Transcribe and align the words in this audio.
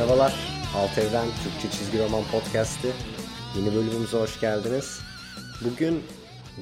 Merhabalar, 0.00 0.34
Alt 0.76 0.98
Evren 0.98 1.28
Türkçe 1.44 1.78
Çizgi 1.78 1.98
Roman 1.98 2.22
Podcast'i. 2.32 2.88
Yeni 3.56 3.74
bölümümüze 3.74 4.18
hoş 4.18 4.40
geldiniz. 4.40 5.00
Bugün 5.64 6.02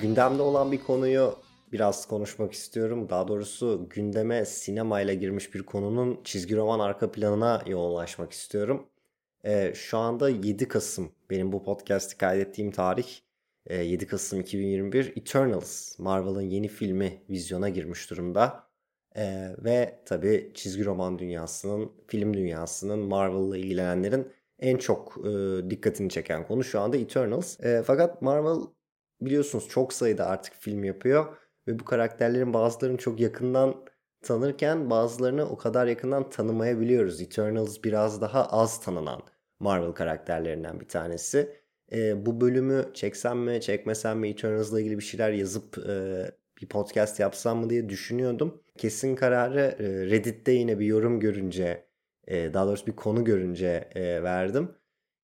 gündemde 0.00 0.42
olan 0.42 0.72
bir 0.72 0.80
konuyu 0.80 1.36
biraz 1.72 2.08
konuşmak 2.08 2.52
istiyorum. 2.52 3.08
Daha 3.08 3.28
doğrusu 3.28 3.86
gündeme 3.90 4.44
sinemayla 4.44 5.14
girmiş 5.14 5.54
bir 5.54 5.62
konunun 5.62 6.20
çizgi 6.24 6.56
roman 6.56 6.78
arka 6.78 7.12
planına 7.12 7.62
yoğunlaşmak 7.66 8.32
istiyorum. 8.32 8.86
Ee, 9.44 9.72
şu 9.74 9.98
anda 9.98 10.28
7 10.28 10.68
Kasım 10.68 11.12
benim 11.30 11.52
bu 11.52 11.64
podcast'i 11.64 12.16
kaydettiğim 12.16 12.70
tarih. 12.70 13.08
Ee, 13.66 13.76
7 13.76 14.06
Kasım 14.06 14.40
2021 14.40 15.12
Eternals 15.16 15.98
Marvel'ın 15.98 16.42
yeni 16.42 16.68
filmi 16.68 17.22
vizyona 17.30 17.68
girmiş 17.68 18.10
durumda. 18.10 18.67
Ee, 19.18 19.56
ve 19.64 19.98
tabii 20.04 20.50
çizgi 20.54 20.84
roman 20.84 21.18
dünyasının, 21.18 21.92
film 22.06 22.34
dünyasının, 22.34 22.98
Marvel'la 22.98 23.56
ilgilenenlerin 23.56 24.32
en 24.58 24.76
çok 24.76 25.18
e, 25.26 25.30
dikkatini 25.70 26.10
çeken 26.10 26.46
konu 26.46 26.64
şu 26.64 26.80
anda 26.80 26.96
Eternals. 26.96 27.60
E, 27.60 27.82
fakat 27.86 28.22
Marvel 28.22 28.58
biliyorsunuz 29.20 29.68
çok 29.68 29.92
sayıda 29.92 30.26
artık 30.26 30.54
film 30.54 30.84
yapıyor 30.84 31.36
ve 31.66 31.78
bu 31.78 31.84
karakterlerin 31.84 32.54
bazılarını 32.54 32.98
çok 32.98 33.20
yakından 33.20 33.84
tanırken 34.22 34.90
bazılarını 34.90 35.48
o 35.50 35.56
kadar 35.56 35.86
yakından 35.86 36.30
tanımayabiliyoruz. 36.30 37.20
Eternals 37.20 37.84
biraz 37.84 38.20
daha 38.20 38.46
az 38.46 38.80
tanınan 38.80 39.22
Marvel 39.60 39.92
karakterlerinden 39.92 40.80
bir 40.80 40.88
tanesi. 40.88 41.56
E, 41.92 42.26
bu 42.26 42.40
bölümü 42.40 42.84
çeksem 42.94 43.38
mi 43.38 43.60
çekmesem 43.60 44.18
mi 44.18 44.28
Eternals'la 44.28 44.80
ilgili 44.80 44.98
bir 44.98 45.04
şeyler 45.04 45.32
yazıp 45.32 45.78
e, 45.78 46.24
bir 46.62 46.68
podcast 46.68 47.20
yapsam 47.20 47.58
mı 47.58 47.70
diye 47.70 47.88
düşünüyordum. 47.88 48.62
Kesin 48.78 49.16
kararı 49.16 49.60
e, 49.60 50.10
Reddit'te 50.10 50.52
yine 50.52 50.78
bir 50.78 50.86
yorum 50.86 51.20
görünce 51.20 51.84
e, 52.26 52.54
daha 52.54 52.66
doğrusu 52.66 52.86
bir 52.86 52.96
konu 52.96 53.24
görünce 53.24 53.88
e, 53.94 54.22
verdim. 54.22 54.70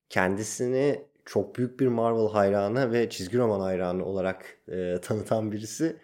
Kendisini 0.09 1.03
çok 1.25 1.57
büyük 1.57 1.81
bir 1.81 1.87
Marvel 1.87 2.29
hayranı 2.29 2.93
ve 2.93 3.11
çizgi 3.11 3.39
roman 3.39 3.61
hayranı 3.61 4.05
olarak 4.05 4.59
tanıtan 5.03 5.53
birisi. 5.53 5.97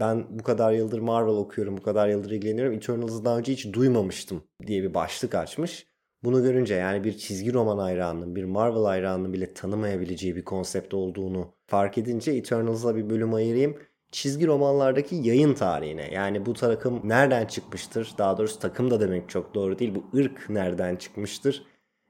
Ben 0.00 0.38
bu 0.38 0.42
kadar 0.42 0.72
yıldır 0.72 0.98
Marvel 0.98 1.34
okuyorum, 1.34 1.76
bu 1.76 1.82
kadar 1.82 2.08
yıldır 2.08 2.30
ilgileniyorum. 2.30 2.72
Eternals'ı 2.74 3.24
daha 3.24 3.38
önce 3.38 3.52
hiç 3.52 3.72
duymamıştım 3.72 4.42
diye 4.66 4.82
bir 4.82 4.94
başlık 4.94 5.34
açmış. 5.34 5.86
Bunu 6.24 6.42
görünce 6.42 6.74
yani 6.74 7.04
bir 7.04 7.18
çizgi 7.18 7.52
roman 7.52 7.78
hayranının, 7.78 8.36
bir 8.36 8.44
Marvel 8.44 8.84
hayranının 8.84 9.32
bile 9.32 9.54
tanımayabileceği 9.54 10.36
bir 10.36 10.44
konsept 10.44 10.94
olduğunu 10.94 11.54
fark 11.66 11.98
edince 11.98 12.32
Eternals'a 12.32 12.96
bir 12.96 13.10
bölüm 13.10 13.34
ayırayım 13.34 13.78
çizgi 14.12 14.46
romanlardaki 14.46 15.16
yayın 15.16 15.54
tarihine. 15.54 16.14
Yani 16.14 16.46
bu 16.46 16.54
takım 16.54 17.00
nereden 17.04 17.46
çıkmıştır? 17.46 18.14
Daha 18.18 18.38
doğrusu 18.38 18.58
takım 18.58 18.90
da 18.90 19.00
demek 19.00 19.28
çok 19.28 19.54
doğru 19.54 19.78
değil. 19.78 19.94
Bu 19.94 20.18
ırk 20.18 20.50
nereden 20.50 20.96
çıkmıştır? 20.96 21.62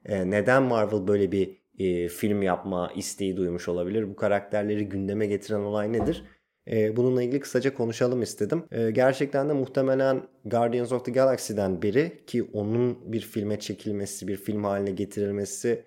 Ee, 0.04 0.30
neden 0.30 0.62
Marvel 0.62 1.08
böyle 1.08 1.32
bir 1.32 1.60
e, 1.78 2.08
film 2.08 2.42
yapma 2.42 2.92
isteği 2.96 3.36
duymuş 3.36 3.68
olabilir? 3.68 4.08
Bu 4.08 4.16
karakterleri 4.16 4.88
gündeme 4.88 5.26
getiren 5.26 5.60
olay 5.60 5.92
nedir? 5.92 6.24
Ee, 6.70 6.96
bununla 6.96 7.22
ilgili 7.22 7.40
kısaca 7.40 7.74
konuşalım 7.74 8.22
istedim. 8.22 8.64
Ee, 8.70 8.90
gerçekten 8.90 9.48
de 9.48 9.52
muhtemelen 9.52 10.22
Guardians 10.44 10.92
of 10.92 11.04
the 11.04 11.12
Galaxy'den 11.12 11.82
biri 11.82 12.24
ki 12.26 12.42
onun 12.52 13.12
bir 13.12 13.20
filme 13.20 13.58
çekilmesi, 13.60 14.28
bir 14.28 14.36
film 14.36 14.64
haline 14.64 14.90
getirilmesi 14.90 15.84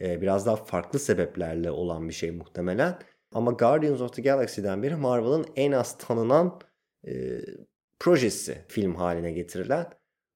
e, 0.00 0.20
biraz 0.20 0.46
daha 0.46 0.56
farklı 0.56 0.98
sebeplerle 0.98 1.70
olan 1.70 2.08
bir 2.08 2.14
şey 2.14 2.30
muhtemelen. 2.30 2.98
Ama 3.32 3.50
Guardians 3.50 4.00
of 4.00 4.12
the 4.12 4.22
Galaxy'den 4.22 4.82
beri 4.82 4.96
Marvel'ın 4.96 5.46
en 5.56 5.72
az 5.72 5.98
tanınan 5.98 6.60
e, 7.06 7.12
projesi 7.98 8.64
film 8.68 8.94
haline 8.94 9.32
getirilen. 9.32 9.86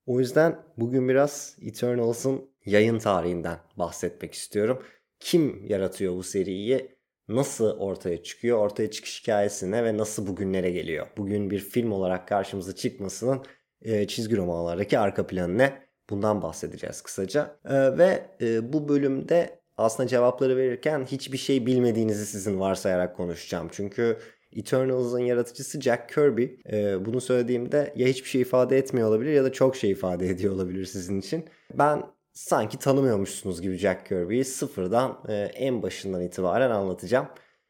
O 0.06 0.20
yüzden 0.20 0.62
bugün 0.76 1.08
biraz 1.08 1.56
Eternals'ın 1.62 2.50
yayın 2.64 2.98
tarihinden 2.98 3.58
bahsetmek 3.76 4.34
istiyorum. 4.34 4.82
Kim 5.20 5.66
yaratıyor 5.66 6.14
bu 6.14 6.22
seriyi? 6.22 6.94
Nasıl 7.28 7.78
ortaya 7.78 8.22
çıkıyor? 8.22 8.58
Ortaya 8.58 8.91
çıkış 8.91 9.22
hikayesine 9.22 9.84
ve 9.84 9.96
nasıl 9.96 10.26
bugünlere 10.26 10.70
geliyor? 10.70 11.06
Bugün 11.16 11.50
bir 11.50 11.58
film 11.58 11.92
olarak 11.92 12.28
karşımıza 12.28 12.74
çıkmasının 12.74 13.42
e, 13.82 14.06
çizgi 14.06 14.36
romanlardaki 14.36 14.98
arka 14.98 15.26
planı 15.26 15.58
ne? 15.58 15.84
Bundan 16.10 16.42
bahsedeceğiz 16.42 17.02
kısaca. 17.02 17.56
E, 17.64 17.98
ve 17.98 18.26
e, 18.40 18.72
bu 18.72 18.88
bölümde 18.88 19.63
aslında 19.76 20.08
cevapları 20.08 20.56
verirken 20.56 21.04
hiçbir 21.04 21.38
şey 21.38 21.66
bilmediğinizi 21.66 22.26
sizin 22.26 22.60
varsayarak 22.60 23.16
konuşacağım. 23.16 23.68
Çünkü 23.72 24.18
Eternals'ın 24.52 25.18
yaratıcısı 25.18 25.80
Jack 25.80 26.08
Kirby. 26.08 26.44
Ee, 26.72 27.04
bunu 27.04 27.20
söylediğimde 27.20 27.92
ya 27.96 28.06
hiçbir 28.08 28.28
şey 28.28 28.40
ifade 28.40 28.78
etmiyor 28.78 29.08
olabilir 29.08 29.32
ya 29.32 29.44
da 29.44 29.52
çok 29.52 29.76
şey 29.76 29.90
ifade 29.90 30.26
ediyor 30.30 30.54
olabilir 30.54 30.84
sizin 30.84 31.20
için. 31.20 31.44
Ben 31.74 32.02
sanki 32.32 32.78
tanımıyormuşsunuz 32.78 33.62
gibi 33.62 33.76
Jack 33.76 34.06
Kirby'yi 34.06 34.44
sıfırdan 34.44 35.18
e, 35.28 35.34
en 35.34 35.82
başından 35.82 36.22
itibaren 36.22 36.70
anlatacağım. 36.70 37.28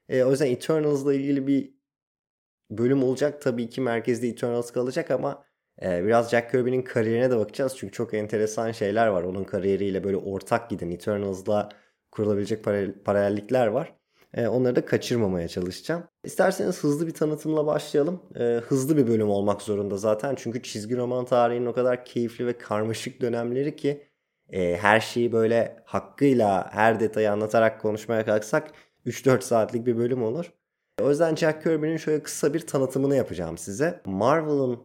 E, 0.09 0.25
o 0.25 0.31
yüzden 0.31 0.47
Eternals'la 0.47 1.14
ilgili 1.14 1.47
bir 1.47 1.75
bölüm 2.70 3.03
olacak. 3.03 3.43
Tabii 3.43 3.69
ki 3.70 3.81
merkezde 3.81 4.28
Eternals 4.28 4.70
kalacak 4.70 5.10
ama 5.10 5.44
e, 5.82 6.04
biraz 6.04 6.31
Jack 6.31 6.50
Kirby'nin 6.50 6.82
kariyerine 6.82 7.31
de 7.31 7.37
bakacağız. 7.37 7.75
Çünkü 7.76 7.93
çok 7.93 8.14
enteresan 8.14 8.72
şeyler 8.72 9.06
var. 9.06 9.22
Onun 9.22 9.44
kariyeriyle 9.44 10.04
böyle 10.04 10.16
ortak 10.16 10.70
giden 10.70 10.91
Eternals'la 10.91 11.69
kurulabilecek 12.14 12.64
paralellikler 13.04 13.66
var. 13.66 13.94
E, 14.34 14.48
onları 14.48 14.76
da 14.76 14.84
kaçırmamaya 14.84 15.48
çalışacağım. 15.48 16.04
İsterseniz 16.25 16.84
hızlı 16.84 17.06
bir 17.06 17.14
tanıtımla 17.14 17.66
başlayalım. 17.66 18.22
E, 18.36 18.42
hızlı 18.42 18.97
bir 18.97 19.06
bölüm 19.06 19.30
olmak 19.30 19.62
zorunda 19.62 19.97
zaten. 19.97 20.34
Çünkü 20.34 20.62
çizgi 20.62 20.97
roman 20.97 21.25
tarihinin 21.25 21.66
o 21.66 21.72
kadar 21.72 22.04
keyifli 22.04 22.47
ve 22.47 22.58
karmaşık 22.58 23.20
dönemleri 23.20 23.76
ki 23.76 24.02
e, 24.52 24.76
her 24.76 25.00
şeyi 25.00 25.32
böyle 25.32 25.82
hakkıyla 25.84 26.70
her 26.72 27.00
detayı 27.00 27.32
anlatarak 27.32 27.80
konuşmaya 27.80 28.25
kalksak 28.25 28.70
3-4 29.06 29.41
saatlik 29.41 29.86
bir 29.86 29.96
bölüm 29.96 30.22
olur. 30.22 30.52
O 31.02 31.10
yüzden 31.10 31.36
Jack 31.36 31.62
Kirby'nin 31.62 31.96
şöyle 31.96 32.22
kısa 32.22 32.54
bir 32.54 32.60
tanıtımını 32.60 33.16
yapacağım 33.16 33.58
size. 33.58 34.00
Marvel'ın 34.04 34.78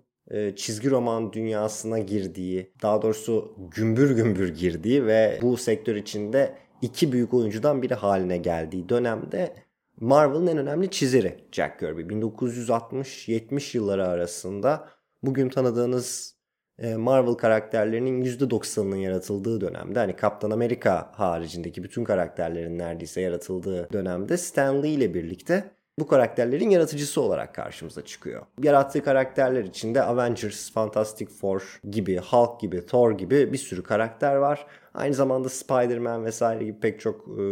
çizgi 0.55 0.89
roman 0.91 1.33
dünyasına 1.33 1.99
girdiği, 1.99 2.73
daha 2.81 3.01
doğrusu 3.01 3.55
gümbür 3.75 4.11
gümbür 4.11 4.55
girdiği 4.55 5.05
ve 5.05 5.39
bu 5.41 5.57
sektör 5.57 5.95
içinde 5.95 6.55
iki 6.81 7.11
büyük 7.11 7.33
oyuncudan 7.33 7.81
biri 7.81 7.93
haline 7.93 8.37
geldiği 8.37 8.89
dönemde 8.89 9.55
Marvel'ın 9.99 10.47
en 10.47 10.57
önemli 10.57 10.89
çizeri 10.91 11.37
Jack 11.51 11.79
Kirby. 11.79 12.01
1960-70 12.01 13.77
yılları 13.77 14.07
arasında 14.07 14.89
bugün 15.23 15.49
tanıdığınız 15.49 16.35
e, 16.79 16.95
Marvel 16.95 17.33
karakterlerinin 17.33 18.25
%90'ının 18.25 18.95
yaratıldığı 18.95 19.61
dönemde 19.61 19.99
hani 19.99 20.15
Kaptan 20.15 20.51
Amerika 20.51 21.11
haricindeki 21.13 21.83
bütün 21.83 22.03
karakterlerin 22.03 22.79
neredeyse 22.79 23.21
yaratıldığı 23.21 23.93
dönemde 23.93 24.37
Stan 24.37 24.83
Lee 24.83 24.89
ile 24.89 25.13
birlikte 25.13 25.71
bu 25.99 26.07
karakterlerin 26.07 26.69
yaratıcısı 26.69 27.21
olarak 27.21 27.55
karşımıza 27.55 28.05
çıkıyor. 28.05 28.45
Yarattığı 28.63 29.03
karakterler 29.03 29.63
içinde 29.63 30.03
Avengers, 30.03 30.71
Fantastic 30.71 31.25
Four 31.25 31.79
gibi, 31.89 32.17
Hulk 32.17 32.59
gibi, 32.59 32.85
Thor 32.85 33.17
gibi 33.17 33.53
bir 33.53 33.57
sürü 33.57 33.83
karakter 33.83 34.35
var. 34.35 34.67
Aynı 34.99 35.13
zamanda 35.13 35.49
Spider-Man 35.49 36.25
vesaire 36.25 36.63
gibi 36.63 36.79
pek 36.79 36.99
çok 36.99 37.27
e, 37.27 37.43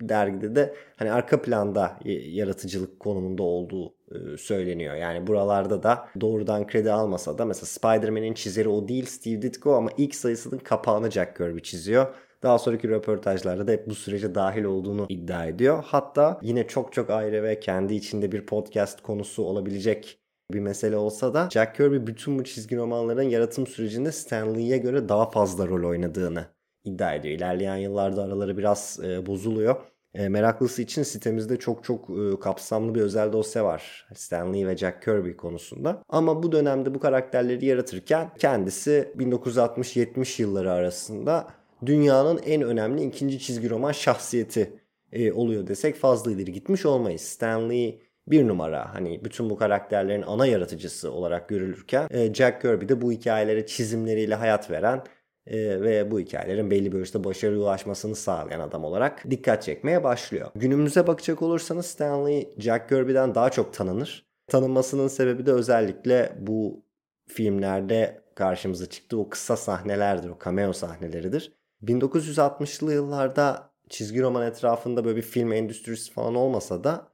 dergide 0.00 0.56
de 0.56 0.74
hani 0.96 1.12
arka 1.12 1.42
planda 1.42 1.98
yaratıcılık 2.04 3.00
konumunda 3.00 3.42
olduğu 3.42 3.94
e, 4.10 4.36
söyleniyor. 4.36 4.94
Yani 4.94 5.26
buralarda 5.26 5.82
da 5.82 6.08
doğrudan 6.20 6.66
kredi 6.66 6.92
almasa 6.92 7.38
da 7.38 7.44
mesela 7.44 7.66
Spider-Man'in 7.66 8.34
çizeri 8.34 8.68
o 8.68 8.88
değil 8.88 9.06
Steve 9.06 9.42
Ditko 9.42 9.74
ama 9.74 9.90
ilk 9.96 10.14
sayısının 10.14 10.58
kapağını 10.58 11.10
Jack 11.10 11.36
Kirby 11.36 11.60
çiziyor. 11.60 12.14
Daha 12.42 12.58
sonraki 12.58 12.88
röportajlarda 12.88 13.66
da 13.66 13.72
hep 13.72 13.86
bu 13.86 13.94
sürece 13.94 14.34
dahil 14.34 14.64
olduğunu 14.64 15.06
iddia 15.08 15.46
ediyor. 15.46 15.84
Hatta 15.86 16.38
yine 16.42 16.66
çok 16.66 16.92
çok 16.92 17.10
ayrı 17.10 17.42
ve 17.42 17.60
kendi 17.60 17.94
içinde 17.94 18.32
bir 18.32 18.46
podcast 18.46 19.02
konusu 19.02 19.42
olabilecek 19.42 20.18
bir 20.52 20.60
mesele 20.60 20.96
olsa 20.96 21.34
da 21.34 21.48
Jack 21.52 21.76
Kirby 21.76 22.06
bütün 22.06 22.38
bu 22.38 22.44
çizgi 22.44 22.76
romanların 22.76 23.22
yaratım 23.22 23.66
sürecinde 23.66 24.12
Stan 24.12 24.54
Lee'ye 24.54 24.78
göre 24.78 25.08
daha 25.08 25.30
fazla 25.30 25.68
rol 25.68 25.88
oynadığını 25.88 26.55
iddia 26.86 27.14
ediyor. 27.14 27.34
İlerleyen 27.34 27.76
yıllarda 27.76 28.22
araları 28.22 28.58
biraz 28.58 29.00
e, 29.04 29.26
bozuluyor. 29.26 29.76
E, 30.14 30.28
meraklısı 30.28 30.82
için 30.82 31.02
sitemizde 31.02 31.56
çok 31.56 31.84
çok 31.84 32.10
e, 32.10 32.40
kapsamlı 32.40 32.94
bir 32.94 33.00
özel 33.00 33.32
dosya 33.32 33.64
var 33.64 34.06
Stan 34.14 34.54
Lee 34.54 34.66
ve 34.66 34.76
Jack 34.76 35.02
Kirby 35.02 35.32
konusunda. 35.32 36.02
Ama 36.08 36.42
bu 36.42 36.52
dönemde 36.52 36.94
bu 36.94 37.00
karakterleri 37.00 37.66
yaratırken 37.66 38.30
kendisi 38.38 39.12
1960-70 39.18 40.42
yılları 40.42 40.72
arasında 40.72 41.48
dünyanın 41.86 42.40
en 42.46 42.62
önemli 42.62 43.04
ikinci 43.04 43.38
çizgi 43.38 43.70
roman 43.70 43.92
şahsiyeti 43.92 44.80
e, 45.12 45.32
oluyor 45.32 45.66
desek 45.66 45.96
fazla 45.96 46.32
ileri 46.32 46.52
gitmiş 46.52 46.86
olmayız. 46.86 47.20
Stan 47.20 47.70
Lee 47.70 47.98
bir 48.28 48.48
numara 48.48 48.94
hani 48.94 49.24
bütün 49.24 49.50
bu 49.50 49.56
karakterlerin 49.56 50.22
ana 50.22 50.46
yaratıcısı 50.46 51.12
olarak 51.12 51.48
görülürken 51.48 52.08
e, 52.10 52.34
Jack 52.34 52.62
Kirby 52.62 52.88
de 52.88 53.00
bu 53.00 53.12
hikayeleri 53.12 53.66
çizimleriyle 53.66 54.34
hayat 54.34 54.70
veren 54.70 55.02
e, 55.46 55.80
ve 55.80 56.10
bu 56.10 56.20
hikayelerin 56.20 56.70
belli 56.70 56.92
bir 56.92 56.98
ölçüde 56.98 57.24
başarıya 57.24 57.60
ulaşmasını 57.60 58.16
sağlayan 58.16 58.60
adam 58.60 58.84
olarak 58.84 59.30
dikkat 59.30 59.62
çekmeye 59.62 60.04
başlıyor. 60.04 60.50
Günümüze 60.54 61.06
bakacak 61.06 61.42
olursanız 61.42 61.86
Stanley 61.86 62.54
Jack 62.58 62.88
Kirby'den 62.88 63.34
daha 63.34 63.50
çok 63.50 63.74
tanınır. 63.74 64.26
Tanınmasının 64.46 65.08
sebebi 65.08 65.46
de 65.46 65.52
özellikle 65.52 66.32
bu 66.40 66.84
filmlerde 67.28 68.20
karşımıza 68.34 68.86
çıktı 68.86 69.18
o 69.18 69.28
kısa 69.28 69.56
sahnelerdir, 69.56 70.28
o 70.28 70.38
cameo 70.44 70.72
sahneleridir. 70.72 71.52
1960'lı 71.82 72.92
yıllarda 72.92 73.70
çizgi 73.88 74.22
roman 74.22 74.46
etrafında 74.46 75.04
böyle 75.04 75.16
bir 75.16 75.22
film 75.22 75.52
endüstrisi 75.52 76.12
falan 76.12 76.34
olmasa 76.34 76.84
da 76.84 77.08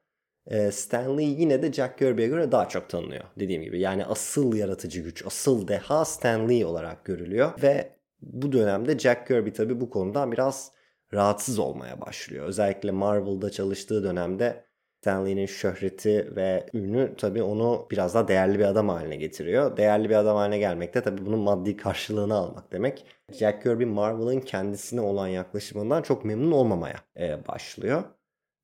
e, 0.46 0.70
Stan 0.70 1.18
Lee 1.18 1.24
yine 1.24 1.62
de 1.62 1.72
Jack 1.72 1.98
Kirby'ye 1.98 2.28
göre 2.28 2.52
daha 2.52 2.68
çok 2.68 2.88
tanınıyor. 2.88 3.24
Dediğim 3.38 3.62
gibi 3.62 3.80
yani 3.80 4.04
asıl 4.04 4.54
yaratıcı 4.54 5.00
güç, 5.00 5.26
asıl 5.26 5.68
deha 5.68 6.04
Stan 6.04 6.48
Lee 6.48 6.66
olarak 6.66 7.04
görülüyor. 7.04 7.62
Ve 7.62 7.92
bu 8.22 8.52
dönemde 8.52 8.98
Jack 8.98 9.26
Kirby 9.26 9.50
tabii 9.50 9.80
bu 9.80 9.90
konudan 9.90 10.32
biraz 10.32 10.72
rahatsız 11.14 11.58
olmaya 11.58 12.00
başlıyor. 12.00 12.46
Özellikle 12.46 12.90
Marvel'da 12.90 13.50
çalıştığı 13.50 14.04
dönemde 14.04 14.64
Stanley'nin 15.02 15.46
şöhreti 15.46 16.36
ve 16.36 16.66
ünü 16.74 17.14
tabii 17.18 17.42
onu 17.42 17.86
biraz 17.90 18.14
daha 18.14 18.28
değerli 18.28 18.58
bir 18.58 18.64
adam 18.64 18.88
haline 18.88 19.16
getiriyor. 19.16 19.76
Değerli 19.76 20.10
bir 20.10 20.14
adam 20.14 20.36
haline 20.36 20.58
gelmek 20.58 20.94
de 20.94 21.02
tabii 21.02 21.26
bunun 21.26 21.38
maddi 21.38 21.76
karşılığını 21.76 22.34
almak 22.34 22.72
demek. 22.72 23.06
Jack 23.32 23.62
Kirby 23.62 23.84
Marvel'ın 23.84 24.40
kendisine 24.40 25.00
olan 25.00 25.28
yaklaşımından 25.28 26.02
çok 26.02 26.24
memnun 26.24 26.52
olmamaya 26.52 26.96
e, 27.20 27.46
başlıyor. 27.48 28.02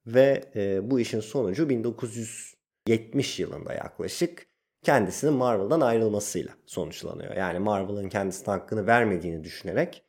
Ve 0.06 0.44
e, 0.56 0.90
bu 0.90 1.00
işin 1.00 1.20
sonucu 1.20 1.68
1970 1.68 3.40
yılında 3.40 3.72
yaklaşık 3.72 4.47
kendisinin 4.88 5.34
Marvel'dan 5.34 5.80
ayrılmasıyla 5.80 6.52
sonuçlanıyor. 6.66 7.36
Yani 7.36 7.58
Marvel'ın 7.58 8.08
kendisine 8.08 8.54
hakkını 8.54 8.86
vermediğini 8.86 9.44
düşünerek 9.44 10.02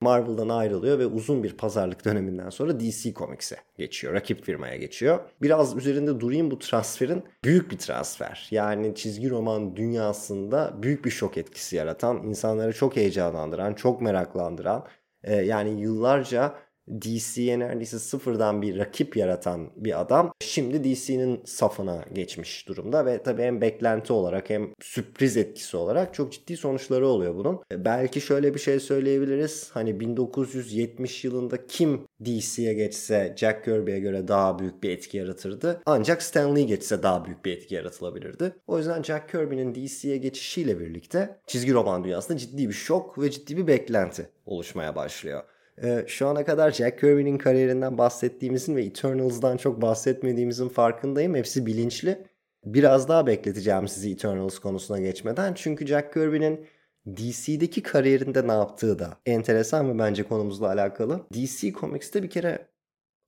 Marvel'dan 0.00 0.48
ayrılıyor 0.48 0.98
ve 0.98 1.06
uzun 1.06 1.42
bir 1.42 1.56
pazarlık 1.56 2.04
döneminden 2.04 2.50
sonra 2.50 2.80
DC 2.80 3.12
Comics'e 3.14 3.56
geçiyor. 3.78 4.14
Rakip 4.14 4.44
firmaya 4.44 4.76
geçiyor. 4.76 5.20
Biraz 5.42 5.76
üzerinde 5.76 6.20
durayım 6.20 6.50
bu 6.50 6.58
transferin 6.58 7.24
büyük 7.44 7.70
bir 7.70 7.78
transfer. 7.78 8.48
Yani 8.50 8.94
çizgi 8.94 9.30
roman 9.30 9.76
dünyasında 9.76 10.82
büyük 10.82 11.04
bir 11.04 11.10
şok 11.10 11.38
etkisi 11.38 11.76
yaratan, 11.76 12.16
insanları 12.16 12.72
çok 12.72 12.96
heyecanlandıran, 12.96 13.74
çok 13.74 14.00
meraklandıran, 14.00 14.86
yani 15.26 15.80
yıllarca 15.80 16.54
DC'ye 16.88 17.58
neredeyse 17.58 17.98
sıfırdan 17.98 18.62
bir 18.62 18.78
rakip 18.78 19.16
yaratan 19.16 19.70
bir 19.76 20.00
adam 20.00 20.32
şimdi 20.40 20.84
DC'nin 20.84 21.40
safına 21.44 22.04
geçmiş 22.12 22.68
durumda 22.68 23.06
ve 23.06 23.22
tabii 23.22 23.42
hem 23.42 23.60
beklenti 23.60 24.12
olarak 24.12 24.50
hem 24.50 24.70
sürpriz 24.80 25.36
etkisi 25.36 25.76
olarak 25.76 26.14
çok 26.14 26.32
ciddi 26.32 26.56
sonuçları 26.56 27.06
oluyor 27.06 27.34
bunun. 27.36 27.60
E, 27.72 27.84
belki 27.84 28.20
şöyle 28.20 28.54
bir 28.54 28.60
şey 28.60 28.80
söyleyebiliriz. 28.80 29.70
Hani 29.72 30.00
1970 30.00 31.24
yılında 31.24 31.66
kim 31.66 32.06
DC'ye 32.24 32.74
geçse 32.74 33.34
Jack 33.36 33.64
Kirby'ye 33.64 34.00
göre 34.00 34.28
daha 34.28 34.58
büyük 34.58 34.82
bir 34.82 34.90
etki 34.90 35.16
yaratırdı. 35.16 35.82
Ancak 35.86 36.22
Stan 36.22 36.56
Lee 36.56 36.62
geçse 36.62 37.02
daha 37.02 37.24
büyük 37.24 37.44
bir 37.44 37.52
etki 37.52 37.74
yaratılabilirdi. 37.74 38.52
O 38.66 38.78
yüzden 38.78 39.02
Jack 39.02 39.28
Kirby'nin 39.28 39.74
DC'ye 39.74 40.16
geçişiyle 40.16 40.80
birlikte 40.80 41.38
çizgi 41.46 41.72
roman 41.72 42.04
dünyasında 42.04 42.38
ciddi 42.38 42.68
bir 42.68 42.74
şok 42.74 43.18
ve 43.18 43.30
ciddi 43.30 43.56
bir 43.56 43.66
beklenti 43.66 44.28
oluşmaya 44.46 44.96
başlıyor. 44.96 45.42
Ee, 45.82 46.04
şu 46.06 46.28
ana 46.28 46.44
kadar 46.44 46.70
Jack 46.70 47.00
Kirby'nin 47.00 47.38
kariyerinden 47.38 47.98
bahsettiğimizin 47.98 48.76
ve 48.76 48.84
Eternals'dan 48.84 49.56
çok 49.56 49.82
bahsetmediğimizin 49.82 50.68
farkındayım. 50.68 51.34
Hepsi 51.34 51.66
bilinçli. 51.66 52.24
Biraz 52.64 53.08
daha 53.08 53.26
bekleteceğim 53.26 53.88
sizi 53.88 54.10
Eternals 54.10 54.58
konusuna 54.58 55.00
geçmeden. 55.00 55.54
Çünkü 55.54 55.86
Jack 55.86 56.12
Kirby'nin 56.12 56.66
DC'deki 57.06 57.82
kariyerinde 57.82 58.48
ne 58.48 58.52
yaptığı 58.52 58.98
da 58.98 59.16
enteresan 59.26 59.94
ve 59.94 59.98
bence 59.98 60.22
konumuzla 60.22 60.66
alakalı. 60.66 61.20
DC 61.34 61.72
Comics'te 61.72 62.22
bir 62.22 62.30
kere 62.30 62.66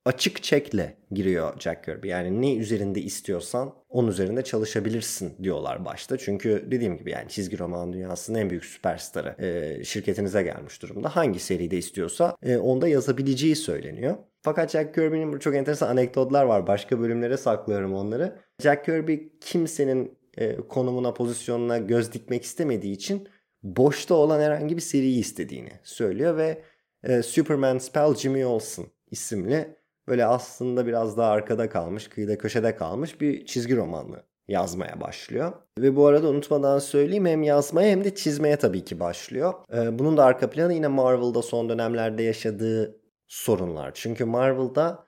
açık 0.06 0.42
çekle 0.42 0.96
giriyor 1.10 1.60
Jack 1.60 1.84
Kirby. 1.84 2.08
Yani 2.08 2.42
ne 2.42 2.56
üzerinde 2.56 3.00
istiyorsan 3.00 3.74
onun 3.88 4.08
üzerinde 4.08 4.44
çalışabilirsin 4.44 5.34
diyorlar 5.42 5.84
başta. 5.84 6.18
Çünkü 6.18 6.68
dediğim 6.70 6.96
gibi 6.96 7.10
yani 7.10 7.28
çizgi 7.28 7.58
roman 7.58 7.92
dünyasının 7.92 8.38
en 8.38 8.50
büyük 8.50 8.64
süperstarı 8.64 9.44
e, 9.44 9.84
şirketinize 9.84 10.42
gelmiş 10.42 10.82
durumda. 10.82 11.16
Hangi 11.16 11.38
seride 11.38 11.76
istiyorsa 11.76 12.36
e, 12.42 12.56
onda 12.56 12.88
yazabileceği 12.88 13.56
söyleniyor. 13.56 14.16
Fakat 14.42 14.70
Jack 14.70 14.94
Kirby'nin 14.94 15.38
çok 15.38 15.54
enteresan 15.54 15.88
anekdotlar 15.88 16.44
var. 16.44 16.66
Başka 16.66 17.00
bölümlere 17.00 17.36
saklıyorum 17.36 17.94
onları. 17.94 18.36
Jack 18.62 18.84
Kirby 18.84 19.16
kimsenin 19.40 20.18
e, 20.38 20.56
konumuna, 20.56 21.14
pozisyonuna 21.14 21.78
göz 21.78 22.12
dikmek 22.12 22.44
istemediği 22.44 22.92
için 22.92 23.28
boşta 23.62 24.14
olan 24.14 24.40
herhangi 24.40 24.76
bir 24.76 24.82
seriyi 24.82 25.18
istediğini 25.18 25.72
söylüyor 25.82 26.36
ve 26.36 26.62
e, 27.04 27.22
Superman 27.22 27.78
Spell 27.78 28.14
Jimmy 28.14 28.46
Olsen 28.46 28.86
isimli 29.10 29.76
böyle 30.08 30.26
aslında 30.26 30.86
biraz 30.86 31.16
daha 31.16 31.30
arkada 31.30 31.68
kalmış, 31.68 32.08
kıyıda 32.08 32.38
köşede 32.38 32.76
kalmış 32.76 33.20
bir 33.20 33.46
çizgi 33.46 33.76
romanlı 33.76 34.22
yazmaya 34.48 35.00
başlıyor. 35.00 35.52
Ve 35.78 35.96
bu 35.96 36.06
arada 36.06 36.28
unutmadan 36.28 36.78
söyleyeyim 36.78 37.26
hem 37.26 37.42
yazmaya 37.42 37.90
hem 37.90 38.04
de 38.04 38.14
çizmeye 38.14 38.56
tabii 38.56 38.84
ki 38.84 39.00
başlıyor. 39.00 39.54
Ee, 39.74 39.98
bunun 39.98 40.16
da 40.16 40.24
arka 40.24 40.50
planı 40.50 40.74
yine 40.74 40.88
Marvel'da 40.88 41.42
son 41.42 41.68
dönemlerde 41.68 42.22
yaşadığı 42.22 43.00
sorunlar. 43.26 43.90
Çünkü 43.94 44.24
Marvel'da 44.24 45.06